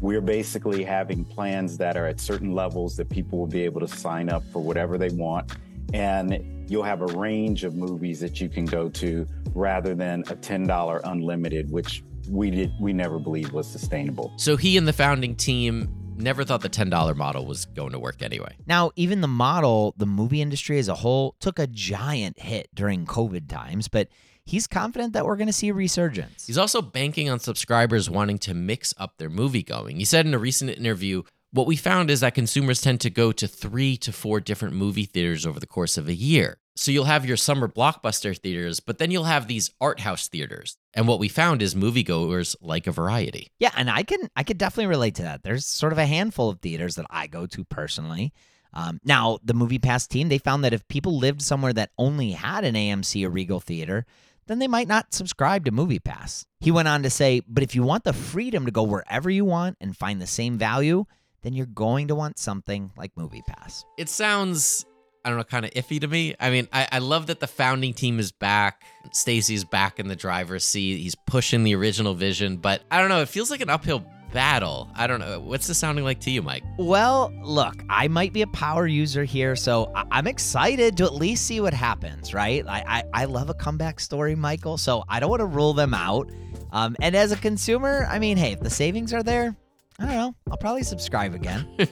we're 0.00 0.20
basically 0.20 0.84
having 0.84 1.24
plans 1.24 1.76
that 1.78 1.96
are 1.96 2.06
at 2.06 2.20
certain 2.20 2.54
levels 2.54 2.96
that 2.96 3.08
people 3.08 3.38
will 3.38 3.46
be 3.46 3.62
able 3.62 3.80
to 3.80 3.88
sign 3.88 4.28
up 4.28 4.44
for 4.52 4.62
whatever 4.62 4.98
they 4.98 5.08
want. 5.10 5.56
And 5.92 6.70
you'll 6.70 6.84
have 6.84 7.00
a 7.00 7.06
range 7.06 7.64
of 7.64 7.74
movies 7.74 8.20
that 8.20 8.40
you 8.40 8.48
can 8.48 8.66
go 8.66 8.88
to 8.90 9.26
rather 9.54 9.94
than 9.94 10.20
a 10.28 10.36
$10 10.36 11.00
unlimited, 11.04 11.70
which 11.72 12.04
we 12.28 12.50
did 12.50 12.72
we 12.78 12.92
never 12.92 13.18
believed 13.18 13.52
was 13.52 13.66
sustainable. 13.66 14.32
So 14.36 14.56
he 14.56 14.76
and 14.76 14.86
the 14.86 14.92
founding 14.92 15.34
team 15.34 15.88
never 16.18 16.44
thought 16.44 16.60
the 16.60 16.70
$10 16.70 17.16
model 17.16 17.46
was 17.46 17.64
going 17.64 17.92
to 17.92 17.98
work 17.98 18.22
anyway. 18.22 18.56
Now, 18.66 18.90
even 18.96 19.20
the 19.20 19.28
model, 19.28 19.94
the 19.96 20.06
movie 20.06 20.42
industry 20.42 20.78
as 20.78 20.88
a 20.88 20.94
whole, 20.94 21.36
took 21.40 21.58
a 21.58 21.66
giant 21.66 22.40
hit 22.40 22.68
during 22.74 23.06
COVID 23.06 23.48
times, 23.48 23.88
but 23.88 24.08
he's 24.44 24.66
confident 24.66 25.12
that 25.12 25.24
we're 25.24 25.36
going 25.36 25.46
to 25.48 25.52
see 25.52 25.68
a 25.68 25.74
resurgence. 25.74 26.46
He's 26.46 26.58
also 26.58 26.82
banking 26.82 27.30
on 27.30 27.38
subscribers 27.38 28.10
wanting 28.10 28.38
to 28.40 28.54
mix 28.54 28.94
up 28.98 29.18
their 29.18 29.30
movie 29.30 29.62
going. 29.62 29.96
He 29.96 30.04
said 30.04 30.26
in 30.26 30.34
a 30.34 30.38
recent 30.38 30.70
interview, 30.70 31.22
what 31.50 31.66
we 31.66 31.76
found 31.76 32.10
is 32.10 32.20
that 32.20 32.34
consumers 32.34 32.80
tend 32.80 33.00
to 33.00 33.10
go 33.10 33.32
to 33.32 33.48
three 33.48 33.96
to 33.98 34.12
four 34.12 34.40
different 34.40 34.74
movie 34.74 35.06
theaters 35.06 35.46
over 35.46 35.58
the 35.58 35.66
course 35.66 35.96
of 35.96 36.08
a 36.08 36.14
year. 36.14 36.58
So 36.78 36.92
you'll 36.92 37.06
have 37.06 37.26
your 37.26 37.36
summer 37.36 37.66
blockbuster 37.66 38.38
theaters, 38.38 38.78
but 38.78 38.98
then 38.98 39.10
you'll 39.10 39.24
have 39.24 39.48
these 39.48 39.72
art 39.80 39.98
house 39.98 40.28
theaters. 40.28 40.76
And 40.94 41.08
what 41.08 41.18
we 41.18 41.28
found 41.28 41.60
is 41.60 41.74
moviegoers 41.74 42.54
like 42.60 42.86
a 42.86 42.92
variety. 42.92 43.50
Yeah, 43.58 43.72
and 43.76 43.90
I 43.90 44.04
can 44.04 44.30
I 44.36 44.44
could 44.44 44.58
definitely 44.58 44.86
relate 44.86 45.16
to 45.16 45.22
that. 45.22 45.42
There's 45.42 45.66
sort 45.66 45.92
of 45.92 45.98
a 45.98 46.06
handful 46.06 46.48
of 46.50 46.60
theaters 46.60 46.94
that 46.94 47.06
I 47.10 47.26
go 47.26 47.46
to 47.46 47.64
personally. 47.64 48.32
Um, 48.72 49.00
now, 49.02 49.40
the 49.42 49.54
Movie 49.54 49.80
Pass 49.80 50.06
team 50.06 50.28
they 50.28 50.38
found 50.38 50.62
that 50.62 50.72
if 50.72 50.86
people 50.86 51.18
lived 51.18 51.42
somewhere 51.42 51.72
that 51.72 51.90
only 51.98 52.30
had 52.30 52.62
an 52.62 52.76
AMC 52.76 53.26
or 53.26 53.30
Regal 53.30 53.58
theater, 53.58 54.06
then 54.46 54.60
they 54.60 54.68
might 54.68 54.86
not 54.86 55.12
subscribe 55.12 55.64
to 55.64 55.72
Movie 55.72 55.98
Pass. 55.98 56.46
He 56.60 56.70
went 56.70 56.86
on 56.86 57.02
to 57.02 57.10
say, 57.10 57.42
but 57.48 57.64
if 57.64 57.74
you 57.74 57.82
want 57.82 58.04
the 58.04 58.12
freedom 58.12 58.66
to 58.66 58.70
go 58.70 58.84
wherever 58.84 59.28
you 59.28 59.44
want 59.44 59.78
and 59.80 59.96
find 59.96 60.22
the 60.22 60.28
same 60.28 60.58
value, 60.58 61.06
then 61.42 61.54
you're 61.54 61.66
going 61.66 62.06
to 62.06 62.14
want 62.14 62.38
something 62.38 62.92
like 62.96 63.16
Movie 63.16 63.42
Pass. 63.44 63.84
It 63.96 64.08
sounds 64.08 64.86
I 65.24 65.28
don't 65.30 65.38
know, 65.38 65.44
kind 65.44 65.64
of 65.64 65.72
iffy 65.72 66.00
to 66.00 66.06
me. 66.08 66.34
I 66.40 66.50
mean, 66.50 66.68
I, 66.72 66.88
I 66.92 66.98
love 66.98 67.26
that 67.26 67.40
the 67.40 67.46
founding 67.46 67.92
team 67.94 68.18
is 68.18 68.32
back. 68.32 68.82
Stacy's 69.12 69.64
back 69.64 69.98
in 69.98 70.08
the 70.08 70.16
driver's 70.16 70.64
seat. 70.64 70.98
He's 70.98 71.14
pushing 71.14 71.64
the 71.64 71.74
original 71.74 72.14
vision, 72.14 72.56
but 72.56 72.82
I 72.90 73.00
don't 73.00 73.08
know. 73.08 73.20
It 73.20 73.28
feels 73.28 73.50
like 73.50 73.60
an 73.60 73.70
uphill 73.70 74.04
battle. 74.32 74.90
I 74.94 75.06
don't 75.06 75.20
know. 75.20 75.40
What's 75.40 75.66
this 75.66 75.78
sounding 75.78 76.04
like 76.04 76.20
to 76.20 76.30
you, 76.30 76.42
Mike? 76.42 76.62
Well, 76.78 77.32
look, 77.42 77.82
I 77.88 78.08
might 78.08 78.32
be 78.32 78.42
a 78.42 78.46
power 78.48 78.86
user 78.86 79.24
here, 79.24 79.56
so 79.56 79.90
I- 79.94 80.18
am 80.18 80.26
excited 80.26 80.96
to 80.98 81.04
at 81.04 81.14
least 81.14 81.46
see 81.46 81.60
what 81.60 81.72
happens, 81.74 82.34
right? 82.34 82.64
I, 82.66 82.84
I, 82.86 83.22
I 83.22 83.24
love 83.24 83.48
a 83.50 83.54
comeback 83.54 84.00
story, 84.00 84.34
Michael, 84.34 84.76
so 84.76 85.04
I 85.08 85.20
don't 85.20 85.30
want 85.30 85.40
to 85.40 85.46
rule 85.46 85.72
them 85.72 85.94
out. 85.94 86.30
Um, 86.72 86.96
and 87.00 87.16
as 87.16 87.32
a 87.32 87.36
consumer, 87.36 88.06
I 88.10 88.18
mean, 88.18 88.36
hey, 88.36 88.52
if 88.52 88.60
the 88.60 88.70
savings 88.70 89.14
are 89.14 89.22
there, 89.22 89.56
I 89.98 90.04
don't 90.06 90.14
know. 90.14 90.34
I'll 90.50 90.58
probably 90.58 90.82
subscribe 90.84 91.34
again. 91.34 91.66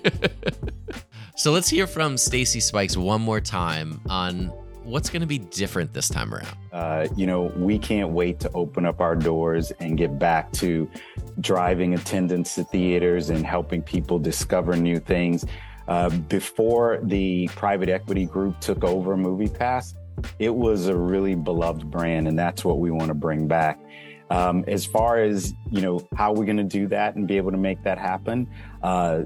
so 1.37 1.53
let's 1.53 1.69
hear 1.69 1.87
from 1.87 2.17
Stacy 2.17 2.61
Spikes 2.61 2.97
one 2.97 3.21
more 3.21 3.41
time 3.41 4.01
on 4.09 4.47
what's 4.85 5.11
going 5.11 5.21
to 5.21 5.27
be 5.27 5.39
different 5.39 5.93
this 5.93 6.09
time 6.09 6.33
around. 6.33 6.57
Uh, 6.73 7.09
you 7.15 7.27
know, 7.27 7.53
we 7.57 7.79
can't 7.79 8.11
wait 8.11 8.41
to 8.41 8.51
open 8.53 8.87
up 8.87 9.01
our 9.01 9.15
doors 9.15 9.71
and 9.81 9.99
get 9.99 10.19
back 10.19 10.51
to 10.53 10.89
driving 11.41 11.95
attendance 11.95 12.55
to 12.55 12.65
theaters 12.65 13.31
and 13.31 13.45
helping 13.45 13.83
people 13.83 14.19
discover 14.19 14.77
new 14.77 14.99
things. 14.99 15.45
Uh, 15.89 16.09
before 16.09 17.01
the 17.03 17.49
private 17.55 17.89
equity 17.89 18.25
group 18.25 18.59
took 18.61 18.83
over 18.83 19.17
MoviePass, 19.17 19.95
it 20.39 20.55
was 20.55 20.89
a 20.89 20.97
really 20.97 21.35
beloved 21.35 21.91
brand, 21.91 22.27
and 22.27 22.39
that's 22.39 22.65
what 22.65 22.79
we 22.79 22.91
want 22.91 23.09
to 23.09 23.15
bring 23.15 23.47
back. 23.47 23.79
Um, 24.31 24.65
as 24.67 24.85
far 24.85 25.19
as 25.19 25.55
you 25.71 25.81
know, 25.81 26.07
how 26.17 26.33
we're 26.33 26.47
going 26.47 26.57
to 26.57 26.65
do 26.65 26.89
that 26.89 27.15
and 27.15 27.29
be 27.29 27.37
able 27.37 27.53
to 27.53 27.57
make 27.59 27.83
that 27.85 27.99
happen, 27.99 28.49
uh, 28.83 29.21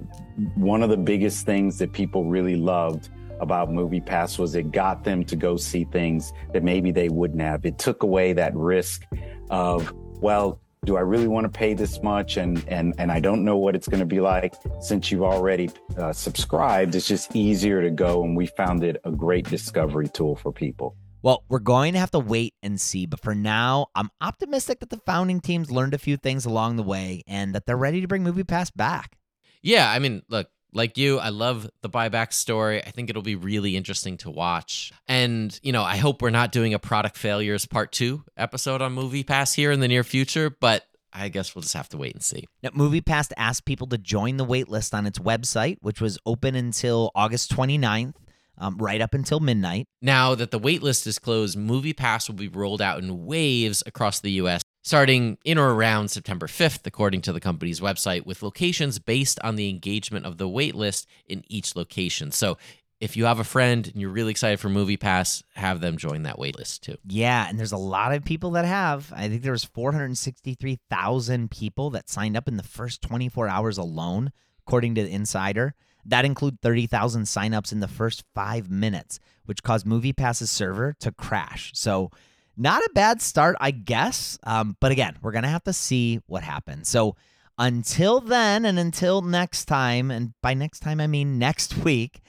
one 0.55 0.83
of 0.83 0.91
the 0.91 0.97
biggest 0.97 1.47
things 1.47 1.79
that 1.79 1.93
people 1.93 2.25
really 2.25 2.57
loved 2.57 3.09
about 3.41 3.73
Movie 3.73 4.01
Pass 4.01 4.39
was 4.39 4.55
it 4.55 4.71
got 4.71 5.03
them 5.03 5.25
to 5.25 5.37
go 5.37 5.57
see 5.57 5.85
things 5.85 6.33
that 6.53 6.63
maybe 6.63 6.91
they 6.91 7.09
wouldn't 7.09 7.41
have. 7.41 7.65
It 7.65 7.79
took 7.79 8.03
away 8.03 8.35
that 8.35 8.55
risk 8.55 9.07
of, 9.49 9.93
well, 10.21 10.61
do 10.85 10.97
I 10.97 11.01
really 11.01 11.29
want 11.29 11.45
to 11.45 11.51
pay 11.51 11.75
this 11.75 12.03
much? 12.03 12.37
And 12.37 12.65
and 12.69 12.95
and 12.99 13.13
I 13.13 13.21
don't 13.21 13.45
know 13.45 13.59
what 13.59 13.75
it's 13.75 13.89
going 13.89 14.01
to 14.01 14.07
be 14.07 14.21
like. 14.21 14.55
Since 14.81 15.11
you've 15.11 15.23
already 15.23 15.71
uh, 15.99 16.13
subscribed, 16.13 16.95
it's 16.95 17.07
just 17.07 17.37
easier 17.37 17.83
to 17.83 17.91
go, 17.91 18.25
and 18.25 18.37
we 18.37 18.47
found 18.47 18.83
it 18.83 19.01
a 19.05 19.11
great 19.11 19.49
discovery 19.49 20.09
tool 20.09 20.37
for 20.37 20.53
people. 20.53 20.97
Well, 21.23 21.45
we're 21.49 21.59
going 21.59 21.93
to 21.93 21.99
have 21.99 22.11
to 22.13 22.19
wait 22.19 22.55
and 22.63 22.81
see, 22.81 23.07
but 23.07 23.21
for 23.21 23.35
now, 23.35 23.89
I'm 23.95 24.11
optimistic 24.21 24.81
that 24.81 24.91
the 24.91 24.99
founding 24.99 25.41
teams 25.41 25.71
learned 25.71 25.95
a 25.95 25.99
few 25.99 26.17
things 26.17 26.47
along 26.47 26.77
the 26.77 26.83
way 26.83 27.23
and 27.27 27.55
that 27.55 27.67
they're 27.67 27.77
ready 27.77 28.01
to 28.01 28.09
bring 28.09 28.23
Movie 28.23 28.45
Pass 28.45 28.71
back. 28.71 29.17
Yeah, 29.63 29.91
I 29.91 29.99
mean, 29.99 30.23
look, 30.29 30.49
like 30.73 30.97
you, 30.97 31.19
I 31.19 31.29
love 31.29 31.69
the 31.83 31.91
buyback 31.91 32.33
story. 32.33 32.83
I 32.83 32.91
think 32.91 33.11
it'll 33.11 33.23
be 33.23 33.37
really 33.37 33.77
interesting 33.77 34.17
to 34.19 34.31
watch. 34.31 34.93
And, 35.09 35.59
you 35.63 35.73
know, 35.73 35.83
I 35.83 35.97
hope 35.97 36.23
we're 36.23 36.31
not 36.31 36.53
doing 36.53 36.73
a 36.73 36.79
product 36.79 37.19
failures 37.19 37.67
part 37.67 37.93
two 37.93 38.25
episode 38.37 38.81
on 38.81 38.93
Movie 38.93 39.25
Pass 39.25 39.53
here 39.53 39.73
in 39.73 39.81
the 39.81 39.89
near 39.89 40.05
future, 40.05 40.49
but 40.49 40.85
I 41.13 41.29
guess 41.29 41.55
we'll 41.55 41.63
just 41.63 41.75
have 41.75 41.89
to 41.91 41.99
wait 41.99 42.15
and 42.15 42.23
see. 42.23 42.47
Now, 42.63 42.71
MoviePass 42.71 43.33
asked 43.37 43.65
people 43.65 43.89
to 43.89 43.99
join 43.99 44.37
the 44.37 44.47
waitlist 44.47 44.95
on 44.95 45.07
its 45.07 45.19
website, 45.19 45.79
which 45.81 46.01
was 46.01 46.19
open 46.25 46.55
until 46.55 47.11
August 47.15 47.55
29th 47.55 48.15
um, 48.61 48.77
right 48.79 49.01
up 49.01 49.15
until 49.15 49.41
midnight. 49.41 49.87
Now 50.01 50.35
that 50.35 50.51
the 50.51 50.61
waitlist 50.61 51.07
is 51.07 51.19
closed, 51.19 51.59
MoviePass 51.59 52.29
will 52.29 52.37
be 52.37 52.49
rolled 52.49 52.83
out 52.83 53.03
in 53.03 53.27
waves 53.27 53.83
across 53.87 54.21
the 54.21 54.33
U.S. 54.33 54.63
starting 54.83 55.39
in 55.45 55.59
or 55.59 55.75
around 55.75 56.11
September 56.11 56.47
5th, 56.47 56.87
according 56.87 57.23
to 57.23 57.33
the 57.33 57.41
company's 57.41 57.81
website, 57.81 58.27
with 58.27 58.43
locations 58.43 58.99
based 58.99 59.41
on 59.43 59.57
the 59.57 59.69
engagement 59.69 60.27
of 60.27 60.39
the 60.39 60.49
waitlist 60.49 61.07
in 61.27 61.43
each 61.49 61.75
location. 61.75 62.31
So 62.31 62.59
if 63.01 63.17
you 63.17 63.25
have 63.25 63.41
a 63.41 63.45
friend 63.45 63.87
and 63.87 63.97
you're 63.97 64.11
really 64.11 64.31
excited 64.31 64.61
for 64.61 64.69
Movie 64.69 64.99
Pass, 64.99 65.43
have 65.55 65.81
them 65.81 65.97
join 65.97 66.25
that 66.25 66.37
waitlist 66.37 66.81
too. 66.81 66.99
Yeah, 67.07 67.49
and 67.49 67.59
there's 67.59 67.73
a 67.73 67.79
lot 67.79 68.13
of 68.13 68.25
people 68.25 68.51
that 68.53 68.67
have. 68.67 69.11
I 69.17 69.29
think 69.29 69.43
there 69.43 69.53
was 69.53 69.65
463,000 69.65 71.51
people 71.51 71.91
that 71.91 72.11
signed 72.11 72.37
up 72.37 72.47
in 72.47 72.59
the 72.59 72.63
first 72.63 73.01
24 73.01 73.49
hours 73.49 73.79
alone, 73.79 74.33
according 74.67 74.97
to 74.97 75.03
the 75.03 75.11
Insider. 75.11 75.75
That 76.07 76.25
include 76.25 76.61
30,000 76.61 77.23
signups 77.23 77.73
in 77.73 77.81
the 77.81 77.89
first 77.89 78.25
five 78.35 78.71
minutes, 78.71 79.21
which 79.47 79.63
caused 79.63 79.87
MoviePass's 79.87 80.51
server 80.51 80.95
to 81.01 81.13
crash. 81.13 81.73
So, 81.75 82.11
not 82.57 82.83
a 82.83 82.91
bad 82.95 83.23
start, 83.23 83.57
I 83.61 83.71
guess. 83.71 84.39
Um, 84.45 84.77
but 84.81 84.93
again, 84.93 85.17
we're 85.23 85.33
going 85.33 85.45
to 85.45 85.49
have 85.49 85.65
to 85.65 85.73
see 85.73 86.21
what 86.27 86.43
happens. 86.43 86.89
So, 86.89 87.17
until 87.59 88.21
then, 88.21 88.65
and 88.65 88.79
until 88.79 89.21
next 89.21 89.67
time, 89.67 90.11
and 90.11 90.33
by 90.43 90.55
next 90.55 90.81
time, 90.81 91.01
I 91.01 91.07
mean 91.07 91.39
next 91.39 91.77
week, 91.79 92.23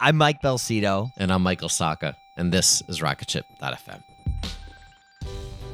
I'm 0.00 0.16
Mike 0.16 0.40
Belsito. 0.42 1.10
And 1.16 1.32
I'm 1.32 1.42
Michael 1.42 1.68
Sacca. 1.68 2.14
And 2.36 2.52
this 2.52 2.82
is 2.88 3.00
Rocketship.fm. 3.00 4.15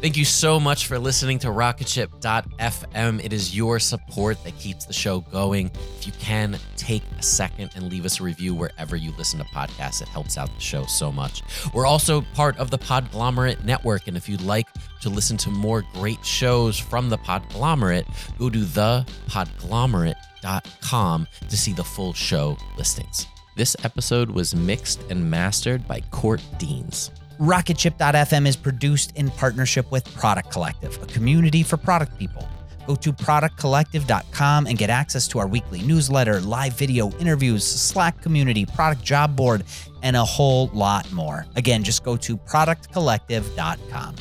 Thank 0.03 0.17
you 0.17 0.25
so 0.25 0.59
much 0.59 0.89
for 0.89 0.99
listening 0.99 1.39
to 1.39 1.47
Rocketship.fm. 1.47 3.25
It 3.25 3.33
is 3.33 3.57
your 3.57 3.79
support 3.79 4.43
that 4.43 4.59
keeps 4.59 4.85
the 4.85 4.93
show 4.93 5.21
going. 5.21 5.71
If 5.97 6.09
you 6.09 6.13
can, 6.15 6.59
take 6.77 7.05
a 7.21 7.23
second 7.23 7.71
and 7.77 7.89
leave 7.89 8.05
us 8.05 8.19
a 8.19 8.25
review 8.25 8.53
wherever 8.53 8.97
you 8.97 9.13
listen 9.17 9.39
to 9.39 9.45
podcasts. 9.45 10.03
It 10.03 10.09
helps 10.09 10.37
out 10.37 10.53
the 10.53 10.61
show 10.61 10.87
so 10.87 11.13
much. 11.13 11.45
We're 11.73 11.87
also 11.87 12.23
part 12.35 12.59
of 12.59 12.73
the 12.73 12.79
Podglomerate 12.79 13.65
Network. 13.65 14.09
And 14.09 14.17
if 14.17 14.29
you'd 14.29 14.43
like 14.43 14.67
to 15.03 15.09
listen 15.09 15.37
to 15.37 15.51
more 15.51 15.85
great 15.93 16.27
shows 16.27 16.77
from 16.77 17.09
the 17.09 17.19
Podglomerate, 17.19 18.09
go 18.39 18.51
to 18.51 18.59
thepodglomerate.com 18.59 21.29
to 21.49 21.57
see 21.57 21.73
the 21.73 21.85
full 21.85 22.13
show 22.13 22.57
listings. 22.77 23.29
This 23.55 23.77
episode 23.85 24.31
was 24.31 24.53
mixed 24.53 25.01
and 25.11 25.31
mastered 25.31 25.87
by 25.87 26.01
Court 26.11 26.43
Deans. 26.59 27.13
Rocketship.fm 27.43 28.47
is 28.47 28.55
produced 28.55 29.17
in 29.17 29.29
partnership 29.33 29.91
with 29.91 30.05
Product 30.15 30.49
Collective, 30.49 31.03
a 31.03 31.07
community 31.07 31.65
for 31.65 31.77
product 31.77 32.17
people. 32.17 32.49
Go 32.87 32.95
to 32.95 33.13
productcollective.com 33.13 34.69
and 34.69 34.79
get 34.79 34.91
access 34.91 35.27
to 35.27 35.41
our 35.41 35.49
weekly 35.49 35.83
newsletter, 35.83 36.41
live 36.41 36.75
video 36.75 37.11
interviews, 37.19 37.67
Slack 37.67 38.23
community, 38.23 38.65
product 38.65 39.03
job 39.03 39.35
board, 39.35 39.65
and 40.05 40.15
a 40.15 40.25
whole 40.25 40.69
lot 40.69 41.11
more. 41.11 41.45
Again, 41.57 41.83
just 41.83 42.05
go 42.05 42.17
to 42.17 42.37
productcollective.com. 42.37 44.15